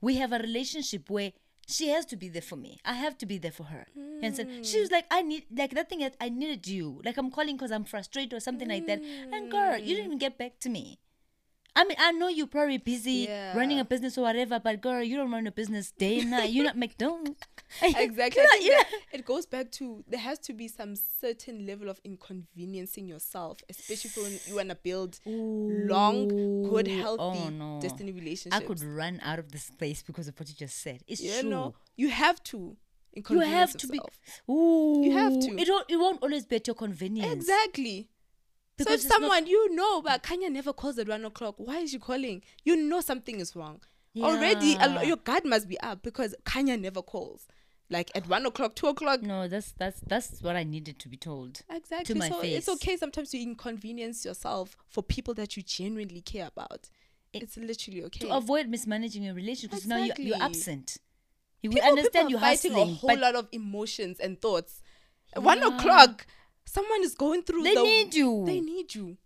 [0.01, 1.33] We have a relationship where
[1.67, 2.79] she has to be there for me.
[2.85, 3.87] I have to be there for her.
[3.97, 4.67] And understand?
[4.67, 7.03] She was like, I need like that thing that I needed you.
[7.05, 9.01] Like I'm calling because I'm frustrated or something like that.
[9.33, 11.01] And girl, you didn't even get back to me.
[11.77, 15.17] I mean, I know you're probably busy running a business or whatever, but girl, you
[15.17, 16.51] don't run a business day and night.
[16.51, 17.41] You're not McDonald's.
[17.83, 18.43] Exactly.
[18.43, 23.09] Not- think it goes back to there has to be some certain level of inconveniencing
[23.09, 27.81] yourself, especially when you want to build long, good, oh, healthy oh no.
[27.81, 28.57] destiny relationships.
[28.57, 31.03] I could run out of this place because of what you just said.
[31.09, 31.51] It's you true.
[31.51, 32.77] know, you have to
[33.17, 34.01] you have to be.
[34.51, 35.57] Ooh, have to.
[35.59, 35.91] It won't.
[35.91, 37.33] It won't always be at your convenience.
[37.33, 38.09] Exactly.
[38.85, 41.91] So if not- someone you know, but Kanya never calls at one o'clock, why is
[41.91, 42.43] she calling?
[42.65, 43.81] You know something is wrong.
[44.19, 47.47] Already, a lo- your guard must be up because Kanya never calls.
[47.91, 49.23] Like at one o'clock, two o'clock.
[49.23, 51.63] No, that's that's that's what I needed to be told.
[51.71, 52.15] Exactly.
[52.17, 56.89] my so it's okay sometimes to inconvenience yourself for people that you genuinely care about.
[57.33, 58.27] It- it's literally okay.
[58.27, 60.97] To avoid mismanaging your relationship, because now you're, you're absent.
[61.63, 64.83] You people, understand people you're are fighting hustling, a whole lot of emotions and thoughts.
[65.35, 66.27] At One o'clock,
[66.67, 67.63] someone is going through.
[67.63, 68.43] they the, need you.
[68.47, 69.17] They need you.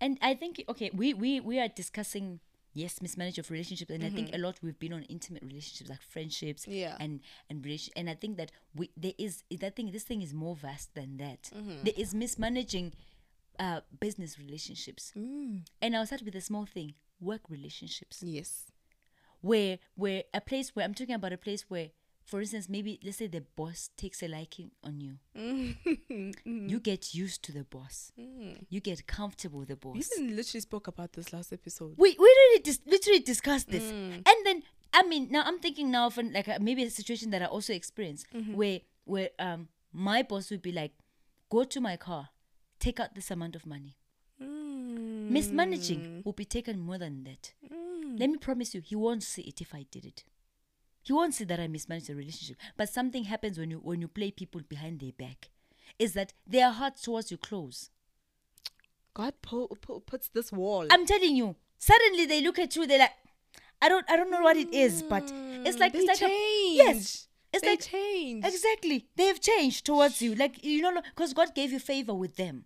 [0.00, 2.40] and I think okay, we we we are discussing
[2.76, 6.02] yes, mismanage of relationships, and I think a lot we've been on intimate relationships like
[6.02, 6.72] friendships, Mm-hmm.
[6.78, 6.96] Yeah.
[6.98, 7.64] and and
[7.96, 9.92] and I think that we there is that thing.
[9.92, 11.50] This thing is more vast than that.
[11.54, 11.84] Mm-hmm.
[11.84, 12.92] There is mismanaging
[13.58, 15.62] uh business relationships, Mm.
[15.80, 18.72] and I'll start with a small thing: work relationships, Yes.
[19.40, 21.90] where where a place where I'm talking about a place where.
[22.24, 25.18] For instance, maybe let's say the boss takes a liking on you.
[25.84, 26.68] Mm-hmm.
[26.68, 28.12] You get used to the boss.
[28.70, 29.94] You get comfortable with the boss.
[29.94, 31.94] We even literally spoke about this last episode.
[31.98, 34.14] we we really dis- literally discussed this Mm.
[34.30, 37.30] and then i mean now i'm thinking now of an, like a, maybe a situation
[37.30, 38.54] that i also experienced Mm-hmm.
[38.54, 40.92] where where um my boss would be like
[41.50, 42.28] go to my car
[42.78, 43.96] take out this amount of money
[44.40, 45.30] Mm.
[45.30, 47.52] mismanaging will be taken more than that
[48.20, 50.24] let me promise you he won't see it if i did it
[51.04, 54.08] he won't see that i mismanaged the relationship but something happens when you when you
[54.08, 55.50] play people behind their back
[55.98, 57.90] is that their hearts towards you close
[59.14, 60.88] God pu- pu- puts this wall.
[60.90, 63.12] I'm telling you, suddenly they look at you, they're like,
[63.80, 66.18] I don't I don't know what it is, but mm, it's like they it's like
[66.18, 66.80] change.
[66.80, 67.28] a yes.
[67.52, 68.44] It's they like change.
[68.44, 69.06] exactly.
[69.14, 70.34] They have changed towards you.
[70.34, 72.64] Like you know because God gave you favor with them.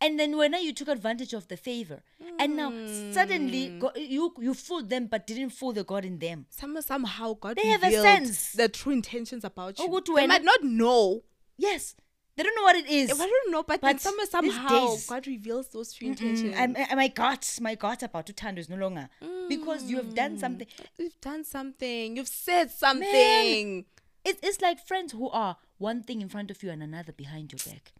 [0.00, 2.02] And then when you took advantage of the favor,
[2.38, 2.70] and now
[3.12, 6.46] suddenly go, you you fooled them, but didn't fool the God in them.
[6.50, 8.52] Some, somehow God They have a sense.
[8.52, 9.88] the true intentions about you.
[9.88, 11.24] Ukuthi They might not know.
[11.56, 11.96] Yes,
[12.36, 13.10] they don't know what it is.
[13.10, 16.54] I don't know, but, But somewhere, somehow days- God reveals those true intentions.
[16.54, 19.08] Mm, I- my gut, my gut about to turn is no longer
[19.48, 20.68] because you have done something.
[20.96, 22.16] You've done something.
[22.16, 23.86] You've said something.
[24.24, 27.50] It's it's like friends who are one thing in front of you and another behind
[27.52, 27.92] your back.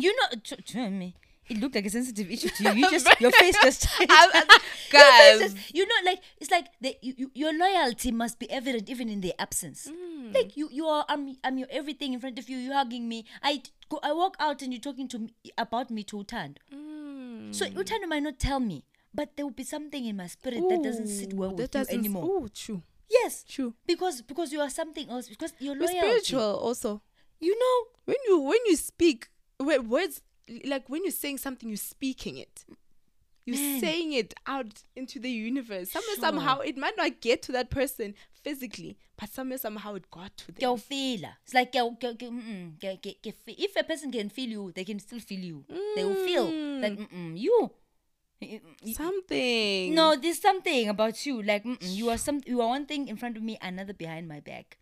[0.00, 1.14] You know, t- t- me.
[1.48, 2.72] it looked like a sensitive issue to you.
[2.72, 4.12] You just your face just changed.
[4.12, 4.58] I- I-
[4.92, 5.02] Your
[5.38, 5.70] face guys.
[5.74, 9.20] you know, like it's like the, you, you, your loyalty must be evident even in
[9.20, 9.86] their absence.
[9.90, 10.34] Mm.
[10.34, 11.04] Like you, you are.
[11.08, 11.36] I'm.
[11.44, 12.56] I'm your everything in front of you.
[12.56, 13.24] You're hugging me.
[13.42, 14.00] I go.
[14.02, 16.56] I walk out and you're talking to me about me to Utando.
[16.74, 17.54] Mm.
[17.54, 18.84] So Utando might not tell me,
[19.14, 21.98] but there will be something in my spirit that doesn't sit well with that you
[21.98, 22.24] anymore.
[22.24, 22.82] Ooh, true.
[23.10, 23.72] Yes, True.
[23.86, 25.28] because because you are something else.
[25.28, 27.00] Because you're We're spiritual also.
[27.40, 27.76] You know.
[28.04, 29.28] When you when you speak,
[29.58, 30.22] where words
[30.64, 32.64] like when you're saying something, you're speaking it.
[33.44, 33.80] You're Man.
[33.80, 35.90] saying it out into the universe.
[35.90, 36.24] Somewhere Sure.
[36.24, 40.52] somehow it might not get to that person physically, but somehow, somehow it got to
[40.52, 40.76] them.
[40.76, 45.64] feel It's like if a person can feel you, they can still feel you.
[45.96, 46.80] They will feel mm.
[46.82, 47.70] that mm-mm, you.
[48.92, 49.94] Something.
[49.94, 51.42] No, there's something about you.
[51.42, 52.40] Like you are some.
[52.46, 54.78] You are one thing in front of me, another behind my back.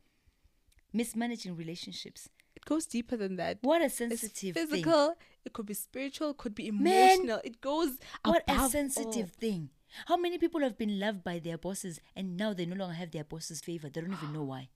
[0.93, 2.29] Mismanaging relationships.
[2.57, 3.59] It goes deeper than that.
[3.62, 4.66] What a It's sensitive thing.
[4.69, 5.14] physical.
[5.45, 6.31] It could be spiritual.
[6.31, 7.40] It could be Man, emotional.
[7.45, 9.71] it goes What a sensitive thing.
[10.07, 13.12] How many people have been loved by their bosses and now they no longer have
[13.12, 13.88] their boss's favor?
[13.88, 14.69] They don't even know why.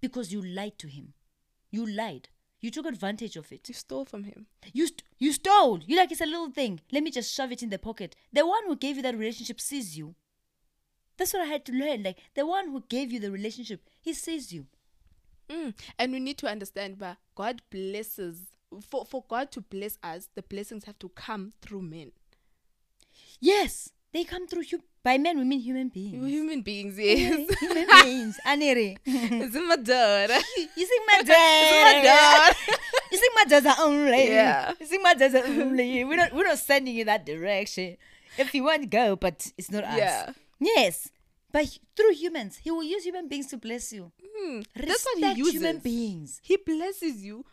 [0.00, 1.12] Because you lied to him.
[1.70, 2.28] You lied.
[2.60, 3.68] You took advantage of it.
[3.68, 4.46] You stole from him.
[4.72, 5.80] You st- you stole.
[5.86, 6.80] You like it's a little thing.
[6.92, 8.14] Let me just shove it in the pocket.
[8.32, 10.14] The one who gave you that relationship sees you.
[11.16, 12.02] That's what I had to learn.
[12.04, 14.66] Like the one who gave you the relationship, he sees you.
[15.52, 15.74] Mm.
[15.98, 18.38] And we need to understand, but God blesses.
[18.88, 22.12] For for God to bless us, the blessings have to come through men.
[23.40, 24.80] Yes, they come through you.
[25.04, 26.24] By men, we mean human beings.
[26.28, 27.58] human beings, yes.
[27.58, 28.38] human beings.
[28.46, 28.96] Anere.
[29.04, 30.38] in my daughter.
[30.76, 31.34] You sing my It's in
[31.84, 32.54] my dad.
[32.54, 32.78] daughter.
[33.10, 34.28] You sing my dada only.
[34.28, 34.72] Yeah.
[34.78, 36.04] You sing my dada only.
[36.04, 37.96] We're not we're not sending you that direction.
[38.38, 39.98] If you want, go, but it's not us.
[39.98, 40.32] Yeah.
[40.60, 41.10] Yes.
[41.52, 44.10] But through humans, he will use human beings to bless you.
[44.24, 45.52] Hmm, That's what he uses.
[45.54, 46.40] human beings.
[46.42, 47.44] He blesses you,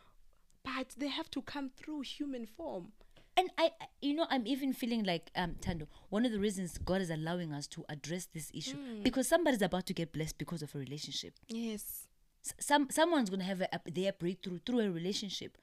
[0.63, 2.93] but they have to come through human form.
[3.35, 5.87] And I, you know, I'm even feeling like um Tando.
[6.09, 9.03] One of the reasons God is allowing us to address this issue Hmm.
[9.03, 11.33] because somebody's about to get blessed because of a relationship.
[11.47, 12.07] Yes.
[12.45, 15.57] S- some someone's gonna have a, a, their breakthrough through a relationship.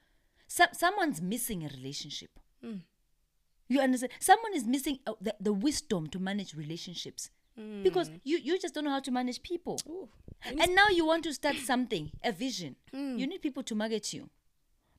[0.47, 2.39] Some someone's missing a relationship.
[2.63, 2.77] Hmm.
[3.67, 4.11] You understand?
[4.19, 7.29] Someone is missing uh, the, the wisdom to manage relationships
[7.83, 9.79] because you you just don't know how to manage people.
[9.87, 10.09] Ooh.
[10.45, 12.75] And now you want to start something, a vision.
[12.93, 13.17] Hmm.
[13.17, 14.29] You need people to market you,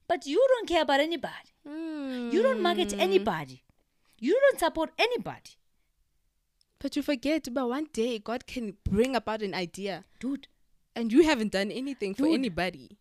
[0.09, 1.51] but you don't care about anybody.
[1.65, 3.01] You don't market Hmm.
[3.01, 3.63] anybody.
[4.21, 5.53] You don't support anybody,
[6.81, 10.49] But you forget, but one day God can bring about an idea, dude.
[10.97, 12.99] and you haven't done anything for anybody.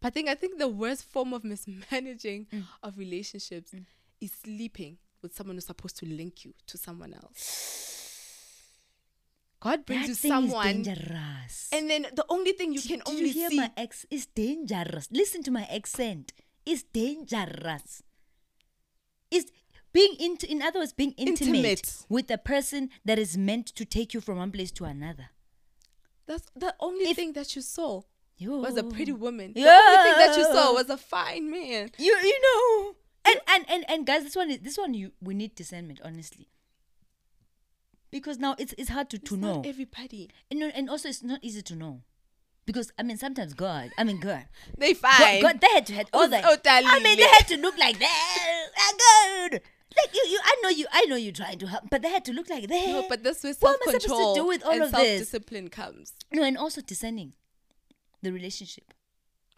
[0.00, 2.64] But I think I think the worst form of mismanaging Mm.
[2.82, 3.74] of relationships
[4.20, 7.99] is sleeping with someone who's supposed to link you to someone else.
[9.60, 11.68] God brings That you someone, dangerous.
[11.72, 14.26] and then the only thing you Did- can only you hear see my ex is
[14.26, 15.06] dangerous.
[15.10, 16.32] Listen to my accent.
[16.64, 18.02] It's dangerous.
[19.30, 19.50] It's
[19.92, 22.06] being into in other words, being intimate, Intimate.
[22.08, 25.28] with a person that is meant to take you from one place to another.
[26.26, 28.02] That's the only If- thing that you saw
[28.38, 28.58] Yo.
[28.58, 29.52] was a pretty woman.
[29.52, 31.90] The only thing that you saw was a fine man.
[31.98, 32.96] you you know.
[33.26, 36.48] And and and, and guys, this one is this one you we need discernment, honestly.
[38.10, 39.62] Because now it's it's hard to, to It's know.
[39.64, 40.30] Everybody.
[40.50, 42.02] and, and also it's not easy to know.
[42.66, 44.44] Because I mean sometimes God, I mean God,
[44.76, 45.42] They God, fine.
[45.42, 46.44] God, they had to had all that.
[46.46, 48.66] oh, I mean, they had to look like that.
[48.78, 49.52] Ah, God,
[49.96, 52.24] like you, you, I know you, I know you're trying to help, but they had
[52.26, 52.86] to look like that.
[52.86, 54.82] No, but that's where What self am I supposed to control do with all and
[54.82, 55.00] of this?
[55.00, 56.12] self discipline comes.
[56.32, 57.32] no, and also discerning
[58.22, 58.92] the relationship.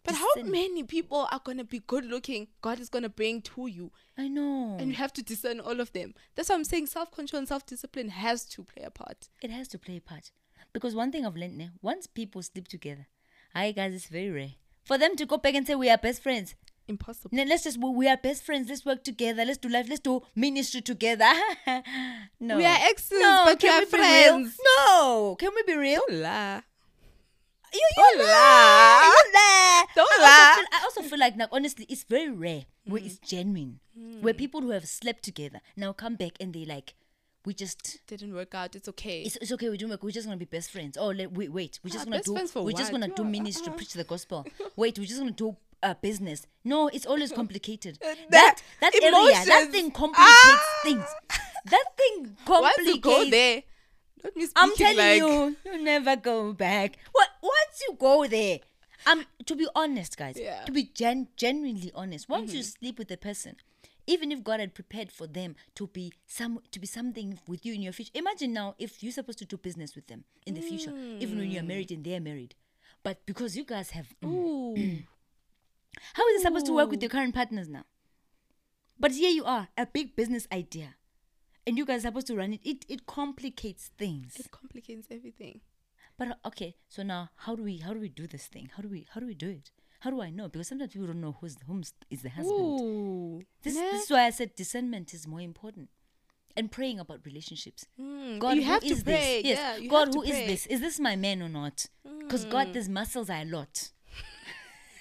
[0.03, 2.47] But how many people are gonna be good looking?
[2.61, 5.93] God is gonna bring to you, I know and you have to discern all of
[5.93, 6.13] them.
[6.35, 9.29] That's why I'm saying self control and self discipline has to play a part.
[9.41, 10.31] it has to play a part
[10.73, 13.07] because one thing I've learned now, once people sleep together,
[13.55, 16.21] hi guys, it's very rare for them to go back and say we are best
[16.21, 16.55] friends.
[16.85, 17.29] Impossible.
[17.31, 18.67] No, let's just we- are best friends.
[18.67, 19.45] Let's work together.
[19.45, 19.87] Let's do life.
[19.87, 21.31] Let's do ministry together.
[22.41, 24.33] no, We are exes, no, but we can are we be real?
[24.33, 24.57] friends.
[24.77, 26.01] No, can we be real?
[26.09, 26.61] Don't lie.
[27.73, 29.01] You, you Don't lie.
[29.03, 29.85] You lie.
[29.95, 30.49] Don't I lie.
[30.49, 33.79] Also feel, I also feel like now, honestly, it's very rare where it's genuine,
[34.21, 36.93] where people who have slept together now come back and they like,
[37.45, 37.99] we just.
[38.07, 38.75] Didn't work out.
[38.75, 39.21] It's okay.
[39.23, 39.69] It's, it's okay.
[39.69, 39.97] We're doing.
[40.01, 40.97] We're just gonna be best friends.
[40.97, 41.79] Oh, let, wait, wait.
[41.83, 42.33] We're just Ah, gonna best do.
[42.33, 43.01] friends for We're just what?
[43.01, 43.75] gonna do Yeah, ministry, uh-uh.
[43.75, 44.45] preach the gospel.
[44.77, 46.47] Wait, we're just gonna do uh, business.
[46.63, 47.97] No, it's always complicated.
[48.29, 49.71] That that- area, that emotions.
[49.71, 50.79] thing complicates Ah!
[50.83, 51.05] things.
[51.65, 52.87] That thing Once complicates.
[52.87, 53.63] you go there,
[54.55, 56.97] I'm telling like, you, you never go back.
[57.11, 57.29] What?
[57.41, 58.59] Once you go there,
[59.05, 60.55] um, to be honest, guys, Yeah.
[60.57, 60.65] Mm-hmm.
[60.65, 63.55] to be gen- genuinely honest, once you sleep with a person,
[64.07, 67.73] even if God had prepared for them to be some to be something with you
[67.73, 70.61] in your future, imagine now if you're supposed to do business with them in the
[70.61, 72.55] future, even when you're married and they're married,
[73.01, 74.75] but because you guys have, Ooh.
[76.13, 77.83] how is it supposed to work with your current partners now?
[78.99, 80.95] But here you are, a big business idea.
[81.65, 82.61] And you guys are supposed to run it.
[82.63, 84.35] It it complicates things.
[84.37, 85.61] It complicates everything.
[86.17, 88.69] But uh, okay, so now how do we how do we do this thing?
[88.75, 89.71] How do we how do we do it?
[90.01, 90.49] How do I know?
[90.49, 92.59] Because sometimes people don't know who's whom is the husband.
[92.59, 93.41] Ooh.
[93.61, 95.89] This, this is why I said discernment is more important.
[96.57, 97.85] And praying about relationships.
[97.99, 99.41] Mm, God, you who have to pray.
[99.41, 99.45] this?
[99.45, 99.81] Yes.
[99.81, 100.65] Yeah, God, who is this?
[100.67, 101.87] Is this my man or not?
[102.19, 103.91] Because God, these muscles are a lot.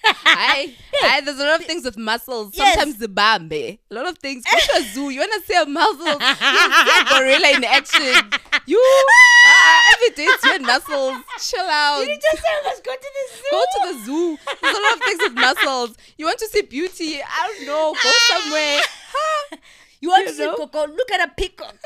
[0.05, 2.53] I, I, there's a lot of things with muscles.
[2.55, 2.75] Yes.
[2.75, 3.53] Sometimes the bambe.
[3.53, 4.45] A lot of things.
[4.45, 5.11] Go to a zoo.
[5.11, 6.07] You want to see a muscle.
[6.07, 8.31] You see a gorilla in action.
[8.67, 8.79] You,
[9.49, 11.19] uh, every day it's your muscles.
[11.41, 12.01] Chill out.
[12.01, 13.49] Did you just say must go to the zoo.
[13.51, 14.39] Go to the zoo.
[14.61, 15.97] There's a lot of things with muscles.
[16.19, 17.21] You want to see beauty.
[17.23, 17.95] I don't know.
[18.03, 18.81] Go somewhere.
[20.01, 20.47] You want You to see?
[20.57, 20.87] Coco?
[20.89, 21.77] Look at a peacock.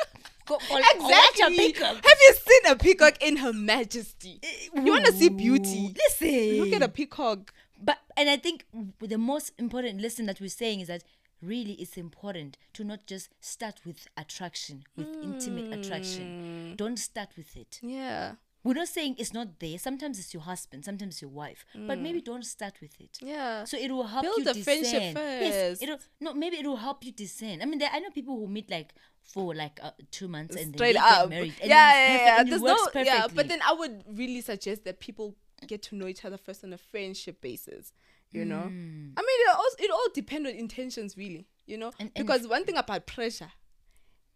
[0.47, 1.57] Go, a Exactly.
[1.57, 1.95] peacock.
[1.97, 4.41] Have you seen a peacock in her majesty?
[4.75, 5.95] You want to see beauty?
[5.97, 6.61] Listen.
[6.65, 7.53] Look at a peacock.
[7.83, 8.65] But and I think
[9.01, 11.03] the most important lesson that we're saying is that
[11.43, 15.79] really it's important to not just start with attraction, with intimate Mm.
[15.85, 16.75] attraction.
[16.77, 17.79] Don't start with it.
[17.83, 18.35] Yeah.
[18.65, 19.79] We're not saying it's not there.
[19.79, 21.65] Sometimes it's your husband, sometimes it's your wife.
[21.87, 23.12] But maybe don't start with it.
[23.23, 23.29] Mm.
[23.29, 23.65] Yeah.
[23.65, 25.43] So it will help Build you a friendship discern.
[25.43, 27.62] Yes, it'll no maybe it will help you discern.
[27.62, 30.75] I mean, there, I know people who meet like for like uh, two months and
[30.75, 31.21] straight then they up.
[31.31, 31.55] get married.
[31.61, 32.43] And yeah, yeah, yeah.
[32.45, 33.37] There's works no, yeah, perfectly.
[33.37, 36.73] but then I would really suggest that people get to know each other first on
[36.73, 37.92] a friendship basis.
[38.33, 39.12] You know, mm.
[39.16, 41.47] I mean, it all it all depends on intentions, really.
[41.66, 43.53] You know, And- and- because one thing about pressure,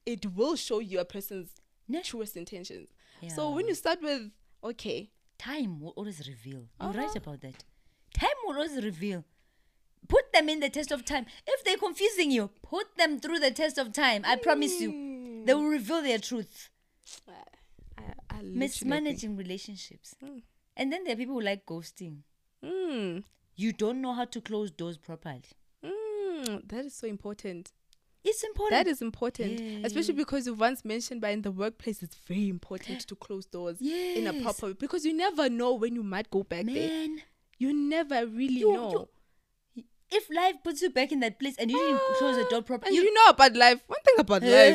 [0.07, 1.51] it will show you a person's
[1.89, 2.03] Yeah.
[2.03, 2.91] truest intentions.
[3.35, 4.31] So when you start with
[4.65, 6.69] okay, time will always reveal.
[6.81, 6.99] You're Uh-huh.
[6.99, 7.65] right about that.
[8.15, 9.25] Time will always reveal.
[10.09, 11.27] Put them in the test of time.
[11.47, 14.23] If they're confusing you, put them through the test of time.
[14.25, 15.47] I promise you, mm.
[15.47, 16.71] they will reveal their truth.
[17.29, 17.33] I,
[17.99, 18.59] I, I literally agree.
[18.59, 20.15] Mismanaging relationships.
[20.23, 20.43] Mm.
[20.77, 22.19] And then there are people who like ghosting.
[22.65, 23.25] Mm,
[23.57, 25.43] You don't know how to close doors properly.
[25.85, 27.73] mm, that is so important.
[28.23, 28.85] It's important.
[28.85, 33.07] That is important, especially because you once mentioned, but in the workplace, it's very important
[33.09, 36.43] to close doors in a proper way because you never know when you might go
[36.43, 36.89] back there.
[36.89, 37.23] Man,
[37.59, 39.09] You never really You- know.
[39.75, 42.59] you- if life puts you back in that place and you didn't close the door
[42.59, 43.83] and properly, you, know about life.
[43.87, 44.75] One thing about life.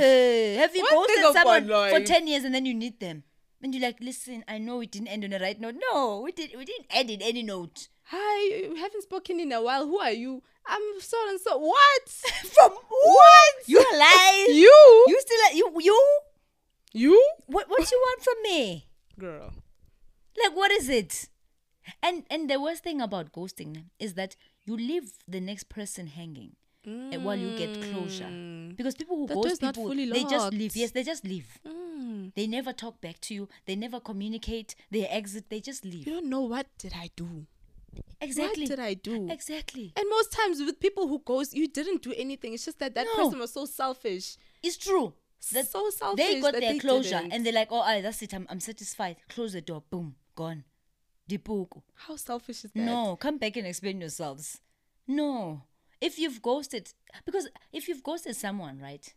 [0.59, 3.23] Have you ghosted someone for 10 years and then you need them?
[3.65, 5.73] And you're like, listen, I know we didn't end on a right note.
[5.91, 7.87] No, we, did, we didn't end in any note.
[8.03, 9.87] Hi, you haven't spoken in a while.
[9.87, 10.43] Who are you?
[10.67, 11.57] I'm so and so.
[11.57, 12.07] What?
[12.53, 13.53] From what?
[13.65, 14.45] You're lying.
[14.49, 15.05] You?
[15.07, 16.19] You still, like, you, you?
[16.93, 17.29] You?
[17.47, 18.85] What, what you want from me?
[19.17, 19.51] Girl.
[20.43, 21.27] Like, what is it?
[22.03, 26.55] And and the worst thing about ghosting is that you leave the next person hanging
[26.87, 28.29] uh, while you get closure.
[28.75, 30.75] Because people who The ghost people, fully they just leave.
[30.75, 31.59] Yes, they just leave.
[31.65, 32.33] Mm.
[32.35, 33.49] They never talk back to you.
[33.65, 34.75] They never communicate.
[34.91, 35.49] They exit.
[35.49, 36.05] They just leave.
[36.05, 37.45] You don't know what did I do?
[38.19, 38.63] Exactly.
[38.63, 39.29] What did I do?
[39.29, 39.93] Exactly.
[39.95, 42.53] And most times with people who ghost, you didn't do anything.
[42.53, 43.23] It's just that that No.
[43.23, 44.37] person was so selfish.
[44.61, 45.13] It's true.
[45.53, 46.25] That so selfish.
[46.25, 47.33] they got that their they closure didn't.
[47.33, 48.33] and they're like, oh, aye, that's it.
[48.33, 49.17] I'm, I'm satisfied.
[49.29, 49.83] Close the door.
[49.89, 50.15] Boom.
[50.35, 50.63] Gone.
[51.29, 51.81] Dipuku.
[51.93, 52.79] How selfish is that?
[52.81, 54.59] No, come back and explain yourselves.
[55.07, 55.61] No.
[56.01, 56.91] If you've ghosted,
[57.25, 59.13] because if you've ghosted someone, right?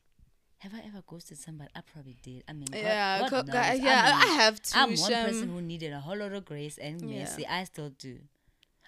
[0.58, 1.70] Have I ever ghosted somebody?
[1.76, 2.42] I probably did.
[2.48, 3.78] I mean, God, Yeah, God knows.
[3.80, 4.78] yeah, I, I have to.
[4.78, 7.20] I'm one person who needed a whole lot of grace and Yeah.
[7.20, 7.46] mercy.
[7.46, 8.18] I still do.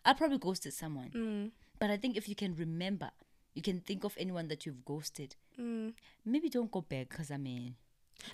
[0.05, 1.11] I probably ghosted someone.
[1.15, 1.51] Mm.
[1.79, 3.11] But I think if you can remember,
[3.55, 5.37] you can think of anyone that you've ghosted.
[5.61, 5.93] Mm.
[6.25, 7.77] Maybe don't go back because I mean,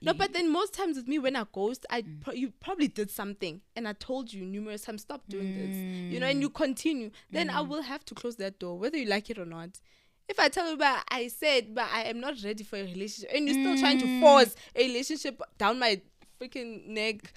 [0.02, 2.20] No, but then most times with me, when I ghost, I mm.
[2.20, 6.12] pro- you probably did something, and I told you numerous times, stop doing this.
[6.12, 6.54] You know, and you mm.
[6.54, 7.10] continue.
[7.30, 7.68] Then I mm.
[7.68, 9.80] will have to close that door, whether you like it or not.
[10.28, 13.30] If I tell you, but I said, but I am not ready for a relationship,
[13.34, 16.00] and you're still trying to force a relationship down my
[16.40, 17.32] freaking neck,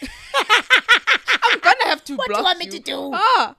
[0.02, 3.10] I'm gonna have to What do you want me to do?
[3.14, 3.56] Ah.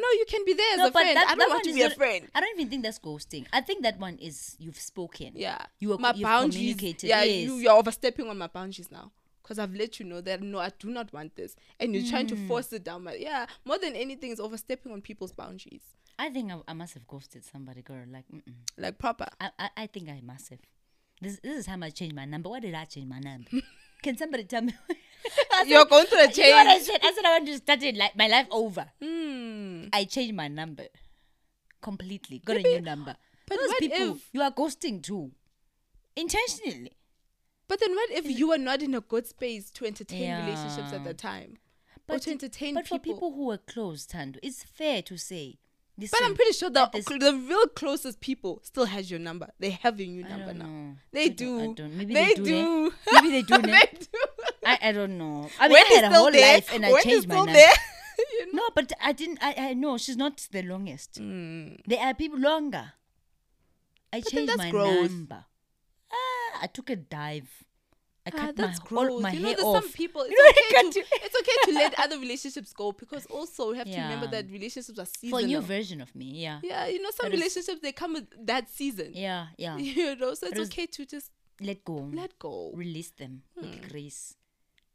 [0.00, 1.16] No, you can be there as No, a friend.
[1.16, 2.28] that- I don't want to be a friend.
[2.34, 3.46] I don't even think that's ghosting.
[3.52, 5.32] I think that one is you've spoken.
[5.34, 5.64] Yeah.
[5.80, 6.54] You are- my boundaries.
[6.56, 7.44] communicated, Yeah, yes.
[7.48, 9.10] you, you're overstepping on my boundaries now.
[9.42, 11.56] Because I've let you know that no, I do not want this.
[11.80, 12.46] And you're trying to Hmm.
[12.48, 15.80] force it down my yeah, more than anything is overstepping on people's boundaries.
[16.18, 18.04] I think I, I must have ghosted somebody, girl.
[18.10, 18.54] Like, mm-mm.
[18.76, 19.26] Like proper.
[19.40, 20.58] I, I, I think I must have.
[21.20, 22.48] This, this is how I changed my number.
[22.50, 23.48] Why did I change my number?
[24.02, 24.74] Can somebody tell me?
[25.66, 26.86] You're going through a said- You know what I change.
[26.86, 27.00] said?
[27.02, 28.86] I said I want to start it like my life over.
[29.02, 29.84] Hmm.
[29.92, 30.84] I changed my number
[31.82, 32.40] completely.
[32.44, 33.16] Got a new number.
[33.46, 35.30] but Those what people if- you are ghosting too,
[36.16, 36.92] intentionally.
[37.68, 40.44] But then what if you are not in a good space to entertain Yeah.
[40.46, 41.58] relationships at the time?
[42.08, 43.14] or But to entertain But for people.
[43.14, 45.58] people who are close, Tando, it's fair to say.
[45.98, 49.48] But I'm pretty sure the, at this- the real closest people still has your number.
[49.58, 50.96] They have your new I number now.
[51.10, 51.58] They I do.
[51.58, 51.94] don't- don't.
[51.98, 52.92] Maybe they, do.
[53.12, 53.72] Maybe they do, ne?
[53.72, 54.18] they do.
[54.70, 55.48] I, I don't know.
[55.58, 56.52] I mean, When I had a whole there?
[56.54, 57.76] life and I changed my there?
[58.38, 58.62] you know?
[58.62, 59.38] No, but I didn't.
[59.40, 61.20] I, I know she's not the longest.
[61.20, 61.78] Mm.
[61.86, 62.92] There are people longer.
[64.12, 65.10] I But changed my growth.
[65.10, 65.44] number.
[66.12, 67.48] Ah, I took a dive.
[68.26, 69.22] I Ah, cut that's my, all growth.
[69.22, 69.84] my you know, hair there's off.
[69.84, 70.22] some people.
[70.26, 73.78] It's You know, okay to it's okay to let other relationships go because also we
[73.78, 75.44] have to remember that relationships are for seasonal.
[75.44, 76.26] a new version of me.
[76.46, 79.12] Yeah, yeah, you know, some is- relationships they come with that season.
[79.14, 79.76] yeah, yeah.
[79.78, 81.96] You know, so it's okay to just Let go.
[82.12, 82.72] let go.
[82.74, 83.62] release them Hmm.
[83.62, 84.34] with grace.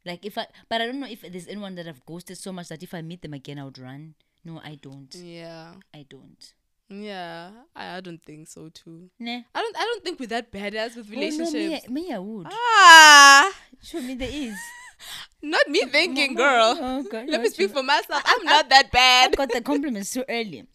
[0.04, 2.68] Like if I, but I don't know if there's anyone that I've ghosted so much
[2.68, 4.14] that if I meet them again, I would run.
[4.44, 5.08] No, I don't.
[5.14, 6.52] Yeah, I don't.
[6.90, 7.50] yeah.
[7.74, 9.08] I, I don't think so too.
[9.18, 9.40] Nah.
[9.54, 9.76] I don't.
[9.78, 11.88] I don't think we're that badass with Oh, relationships.
[11.88, 12.46] no, me, me, I would.
[12.52, 13.50] Ah,
[13.82, 14.56] Show me the there is.
[15.42, 16.76] not me thinking, girl.
[17.06, 18.22] okay, Let me speak for myself.
[18.24, 19.32] I'm not that bad.
[19.32, 20.66] I got the compliments too early.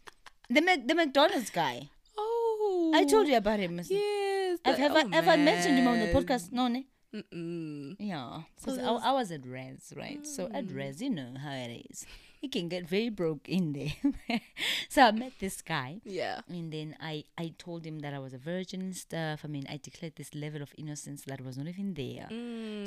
[0.49, 1.89] The Mac, the McDonald's guy.
[2.17, 3.79] Oh, I told you about him.
[3.85, 4.57] Yes.
[4.65, 6.51] Have, that- have, oh, I, have I mentioned him on the podcast?
[6.51, 6.87] No, ne?
[7.15, 7.95] Mm-mm.
[7.99, 8.41] Yeah.
[8.57, 10.25] So Because I, I was at Res, right?
[10.27, 12.05] So at Res, you know how it is.
[12.41, 14.39] You can get very broke in there.
[14.89, 15.97] so I met this guy.
[16.05, 16.39] Yeah.
[16.47, 19.41] And then I, I told him that I was a virgin and stuff.
[19.43, 22.27] I mean, I declared this level of innocence that was not even there.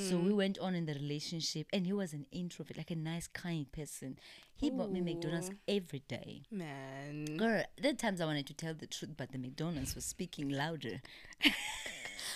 [0.01, 0.25] So Mm.
[0.25, 3.71] we went on in the relationship, and he was an introvert, like a nice, kind
[3.73, 4.19] person.
[4.57, 6.43] He bought me McDonald's every day.
[6.51, 7.37] Man.
[7.37, 10.49] Girl, there are times I wanted to tell the truth, but the McDonald's was speaking
[10.49, 11.03] louder.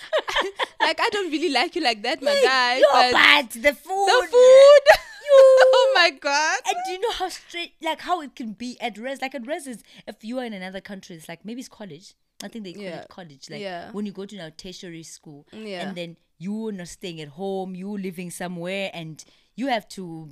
[0.81, 2.77] like I don't really like you like that, my guy.
[2.77, 4.07] Yo, but but the food.
[4.07, 4.95] the food.
[5.29, 6.59] oh my god.
[6.67, 9.21] And do you know how straight, like how it can be at res?
[9.21, 12.13] Like at res is if you are in another country, it's like maybe it's college.
[12.43, 13.01] I think they call Yeah.
[13.01, 13.49] it college.
[13.49, 13.91] Like Yeah.
[13.91, 15.81] when you go to now tertiary school, Yeah.
[15.87, 19.23] and then you're not staying at home, you're living somewhere, and
[19.55, 20.29] you have to.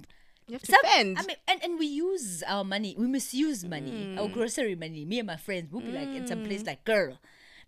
[0.48, 1.18] You have to some- fend.
[1.18, 4.20] I mean, and, and we use our money, we misuse money, Mm.
[4.20, 5.04] our grocery money.
[5.04, 7.18] Me and my friends, we'll be like in some place like, girl,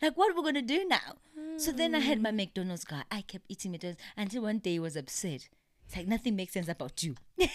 [0.01, 1.17] like what are we gonna do now?
[1.57, 2.35] So then I had my Mm.
[2.35, 3.03] McDonald's guy.
[3.11, 5.47] I kept eating McDonald's until one day he was upset.
[5.85, 7.15] It's like nothing makes sense about you.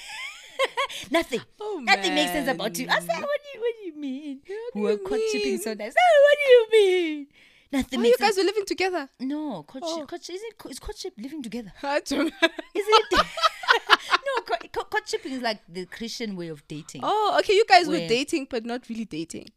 [1.11, 1.41] nothing.
[1.61, 2.87] Oh, nothing makes sense about you.
[2.89, 4.41] I said, what do you what do you mean?
[4.47, 5.95] What do we were you caught chipping so nice.
[5.99, 7.27] Oh, what do you mean?
[7.73, 8.37] Nothing Oh, you makes guys sense.
[8.39, 9.09] were living together.
[9.21, 10.07] No, coach, Oh.
[10.07, 10.55] coach, is it?
[10.71, 11.73] Is courtship living together?
[11.83, 13.13] I don't- Is it?
[13.17, 17.01] no, co- co- courtship is like the Christian way of dating.
[17.05, 17.55] oh, okay.
[17.55, 19.49] You guys were dating, but not really dating.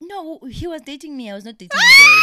[0.00, 1.30] No, he was dating me.
[1.30, 2.18] I was not dating him.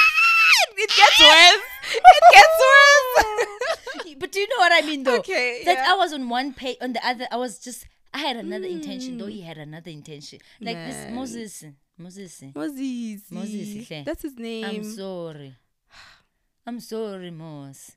[0.78, 1.64] It gets worse.
[1.96, 4.16] It gets worse.
[4.20, 5.18] but do you know what I mean, though?
[5.18, 5.94] Okay, That yeah.
[5.94, 7.28] I was on one page, on the other.
[7.32, 7.88] I was just.
[8.14, 8.74] I had another hmm.
[8.74, 9.28] intention, though.
[9.28, 10.40] He had another intention.
[10.60, 11.64] Like this Moses.
[11.98, 12.44] Moses.
[12.54, 13.22] Moses.
[13.32, 13.90] Moses.
[14.06, 14.66] That's his name.
[14.66, 15.56] I'm sorry.
[16.66, 17.92] I'm sorry, Mos.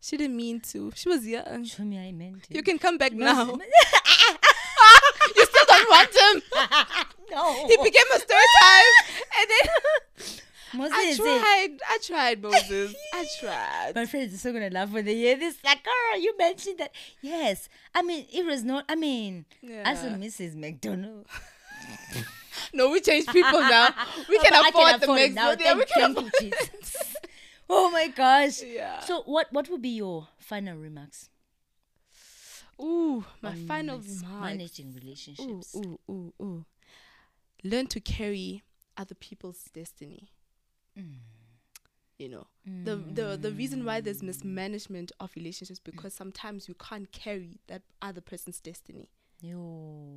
[0.00, 0.92] she didn't mean to.
[0.94, 1.64] She was young.
[1.64, 2.56] Show me I meant it.
[2.56, 3.44] You can come back Moses- now.
[5.36, 6.42] you still don't want him.
[7.30, 7.66] no.
[7.66, 8.96] He became a stereotype.
[9.38, 9.68] and then
[10.74, 10.94] Moses.
[10.94, 11.16] eh.
[11.16, 11.68] tried.
[11.88, 12.94] I tried, Moses.
[13.14, 13.92] I tried.
[13.94, 15.56] My friends are so gonna laugh when they hear this.
[15.64, 16.92] Like, girl, you mentioned that.
[17.20, 18.84] Yes, I mean, it was not.
[18.88, 19.44] I mean,
[19.84, 20.54] as a Mrs.
[20.54, 21.26] McDonald,
[22.74, 23.88] No, we changed people now.
[24.28, 25.54] We can I afford the afford next now.
[25.58, 26.52] Yeah, we can afford you,
[27.70, 28.62] oh my gosh.
[28.62, 29.00] Yeah.
[29.00, 31.30] So, what what would be your final remarks
[32.80, 34.42] Ooh, my on final mis- remark.
[34.44, 35.74] managing Ooh, relationships?
[35.74, 36.64] ooh, ooh, ooh.
[37.64, 38.62] Learn to carry
[38.96, 40.30] other people's destiny.
[42.18, 44.26] You know, the, the the reason why there's mm.
[44.26, 49.08] mismanagement of relationships because sometimes you can't carry that other person's destiny.
[49.40, 50.16] Yo.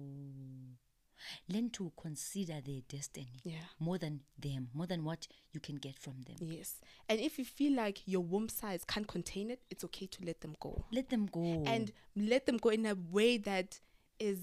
[1.47, 3.59] Learn to consider their destiny Yeah.
[3.79, 6.37] more than them, more than what you can get from them.
[6.39, 6.81] Yes.
[7.07, 10.41] And if you feel like your womb size can't contain it, it's okay to let
[10.41, 10.85] them go.
[10.91, 11.63] Let them go.
[11.67, 13.79] And let them go in a way that
[14.19, 14.39] is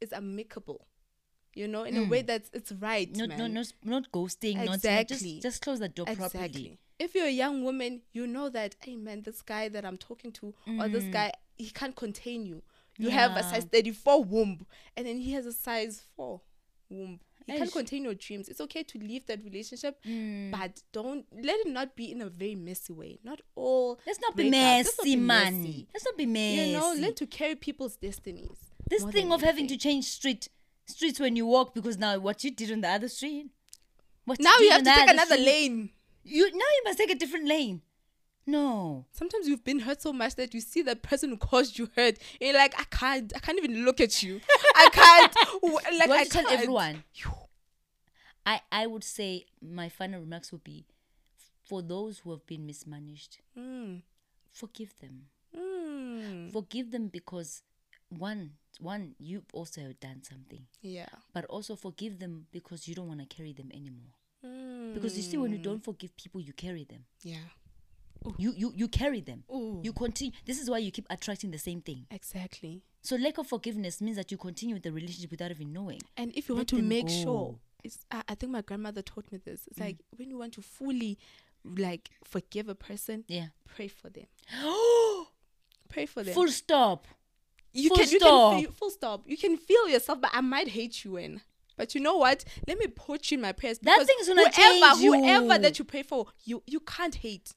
[0.00, 0.86] is amicable.
[1.54, 3.08] You know, in a way that's it's right.
[3.16, 3.54] not, not, man.
[3.54, 5.34] not, not ghosting, not Exactly.
[5.34, 6.78] just, just close the door properly.
[6.98, 10.32] If you're a young woman, you know that, hey man, this guy that I'm talking
[10.32, 12.62] to or this guy, he can't contain you.
[12.98, 13.50] You have a Mm.
[13.50, 16.40] Size 34 womb, and then he has a size 4
[16.90, 17.18] womb.
[17.46, 18.48] He can't contain your dreams.
[18.48, 20.50] It's okay to leave that relationship, Mm.
[20.52, 23.18] but don't let it not be in a very messy way.
[23.24, 23.98] Not all.
[24.06, 24.52] Let's not be breakups.
[24.52, 25.62] Let's not messy, be man.
[25.62, 25.88] messy.
[25.92, 26.70] Let's not be messy.
[26.70, 28.56] You know, learn to carry people's destinies.
[28.88, 30.48] this thing of having to change street
[30.86, 33.46] streets when you walk because now what you did on the other street.
[34.24, 35.90] What Now did you have to take another street- lane.
[36.24, 37.82] You now you must take a different lane.
[38.46, 39.06] No.
[39.10, 42.18] sometimes you've been hurt so much that you see that person who caused you hurt
[42.18, 44.38] and you're like i can't i can't even look at you
[44.76, 46.52] i can't like you i want to tell can't.
[46.60, 47.04] everyone.
[48.44, 50.84] I, I would say my final remarks would be
[51.66, 54.02] for those who have been mismanaged, Mm,
[54.52, 55.22] forgive them.
[55.56, 56.52] mm.
[56.52, 57.62] Forgive them because
[58.18, 60.66] one one you also have done something.
[60.82, 64.14] yeah But also forgive them because you don't want to carry them anymore.
[64.44, 64.94] mm.
[64.94, 67.04] Because you see when you don't forgive people you carry them.
[67.22, 67.46] yeah
[68.38, 69.44] You you you carry them.
[69.52, 69.80] Ooh.
[69.82, 72.06] You continue this is why you keep attracting the same thing.
[72.10, 76.00] exactly So lack of forgiveness means that you continue with the relationship without even knowing.
[76.16, 77.22] and if you Let want to make go.
[77.22, 79.60] sure it's, I, I think my grandmother taught me this.
[79.60, 79.66] Mm.
[79.70, 81.18] It's like when you want to fully
[81.64, 83.48] like forgive a person, Yeah.
[83.74, 84.26] pray for them.
[85.88, 86.34] Pray for them.
[86.34, 87.06] Full stop.
[87.74, 89.22] You full can you can feel, full stop.
[89.26, 91.40] You can feel yourself, but I might hate you in.
[91.76, 92.44] But you know what?
[92.68, 93.78] Let me put you in my prayers.
[93.80, 95.12] That thing's gonna whoever, change you.
[95.14, 97.52] Whoever that you pray for, you you can't hate.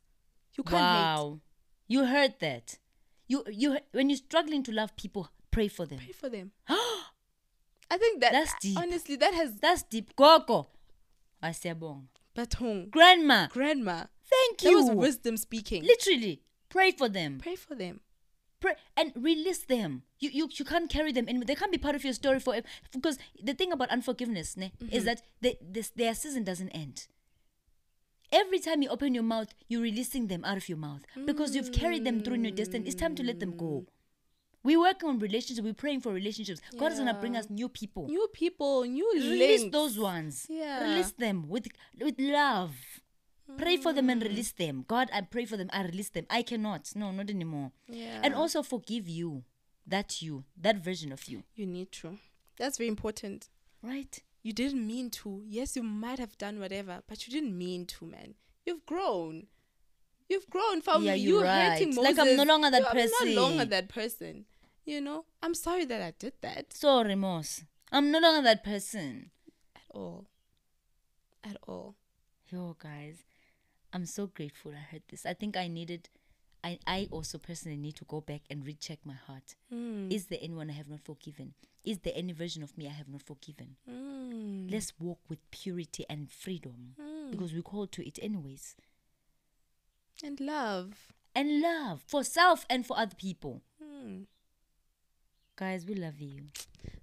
[0.55, 0.81] You can't hate.
[0.81, 1.39] Wow.
[1.87, 2.77] You heard that.
[3.27, 5.99] You you when you're struggling to love people, pray for them.
[5.99, 6.51] Pray for them.
[6.69, 8.77] I think that That's deep.
[8.77, 10.15] honestly that has That's deep.
[10.15, 10.67] Gogo.
[11.39, 11.55] but
[12.33, 12.89] baton.
[12.89, 14.05] Grandma, Grandma.
[14.29, 14.83] thank you.
[14.83, 15.83] That was wisdom speaking.
[15.83, 17.39] Literally, pray for them.
[17.41, 18.01] Pray for them.
[18.59, 20.01] Pray and release them.
[20.19, 21.39] You you you can't carry them in.
[21.41, 22.65] They can't be part of your story forever.
[22.91, 24.95] Because the thing about unforgiveness ne, Mm-hmm.
[24.95, 27.07] is that they, this, their season doesn't end.
[28.31, 31.71] Every time you open your mouth, you're releasing them out of your mouth because you've
[31.71, 32.85] carried them through in your destiny.
[32.85, 33.85] It's time to let them go.
[34.63, 35.61] We're working on relationships.
[35.63, 36.59] We're praying for relationships.
[36.77, 38.07] God is gonna bring us new people.
[38.07, 39.73] New people, new release links.
[39.77, 40.45] those ones.
[40.49, 40.83] Yeah.
[40.83, 41.67] Release them with
[42.01, 42.75] with love.
[43.57, 44.25] Pray for them and Mm.
[44.25, 44.83] release them.
[44.87, 45.69] God, I pray for them.
[45.71, 46.25] I release them.
[46.29, 46.93] I cannot.
[46.95, 47.71] No, not anymore.
[47.87, 48.19] Yeah.
[48.23, 49.43] And also forgive you.
[49.85, 50.43] That you.
[50.57, 51.43] That version of you.
[51.55, 52.19] you need to.
[52.57, 53.47] That's very important.
[53.81, 54.19] Right?
[54.43, 55.43] You didn't mean to.
[55.47, 58.35] Yes, you might have done whatever, but you didn't mean to, man.
[58.65, 59.47] You've grown.
[60.27, 62.03] You've grown from Yeah, you you're hurting right.
[62.03, 64.45] Like, I'm no longer that You- I'm no longer that person.
[64.85, 67.63] You know, I'm sorry that I did that So remorse.
[67.91, 69.31] I'm no longer that person.
[69.75, 70.27] at all.
[71.43, 71.95] At all.
[72.49, 73.23] Yo, guys.
[73.93, 75.25] I'm so grateful I heard this.
[75.25, 76.09] I think I needed
[76.63, 79.55] I, I also personally need to go back and recheck my heart.
[79.73, 80.11] Mm.
[80.11, 81.53] Is there anyone I have not forgiven?
[81.85, 83.75] Is there any version of me I have not forgiven?
[83.89, 84.69] Mm.
[84.69, 87.31] Let's walk with purity and freedom Mm.
[87.31, 88.75] because we're called to it anyways.
[90.23, 91.13] And love.
[91.35, 93.61] And love for self and for other people.
[93.81, 94.25] Mm.
[95.55, 96.47] Guys, we love you.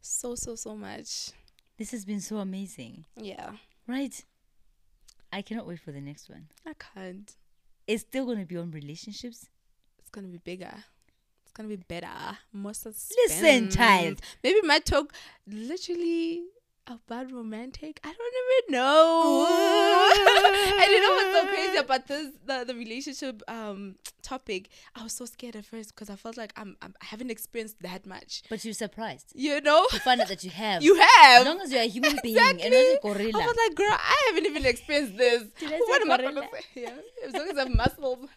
[0.01, 1.31] So, so, so much.
[1.79, 3.53] This has been so amazing, Yeah.
[3.87, 4.25] right?
[5.35, 6.47] I cannot wait for the next one.
[6.65, 7.35] I can't.
[7.89, 9.49] It's still going to be on relationships.
[9.99, 10.73] It's gonna be bigger.
[11.43, 12.07] It's gonna be better.
[12.53, 13.17] More suspense.
[13.17, 14.21] Listen, child.
[14.45, 15.13] Maybe my talk
[15.47, 16.43] literally
[16.87, 18.01] about romantic.
[18.05, 19.47] I don't even know.
[19.49, 24.69] I and you know what's so crazy about this the, the relationship um topic?
[24.95, 27.81] I was so scared at first because I felt like I'm, I'm I haven't experienced
[27.83, 28.43] that much.
[28.51, 30.83] But you're surprised You know, to find out that you have.
[30.87, 31.41] you have.
[31.41, 32.63] as long as you're a human being Exactly.
[32.65, 33.43] and not a I gorilla.
[33.43, 35.45] I was like, girl, I haven't even experienced this.
[35.89, 36.83] What am I gonna say?
[36.83, 36.91] Yeah.
[37.27, 38.29] As long as I have muscles.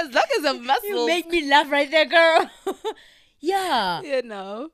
[0.00, 0.84] As long as I have muscles.
[0.88, 2.50] You make me laugh right there, girl.
[3.40, 4.02] yeah.
[4.02, 4.70] you know.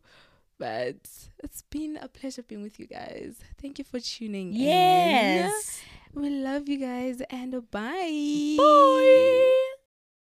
[0.61, 1.09] But
[1.43, 3.37] it's been a pleasure being with you guys.
[3.63, 4.61] Thank you for tuning in.
[4.61, 5.81] Yes.
[6.13, 8.57] We love you guys and bye.
[8.59, 9.67] Bye.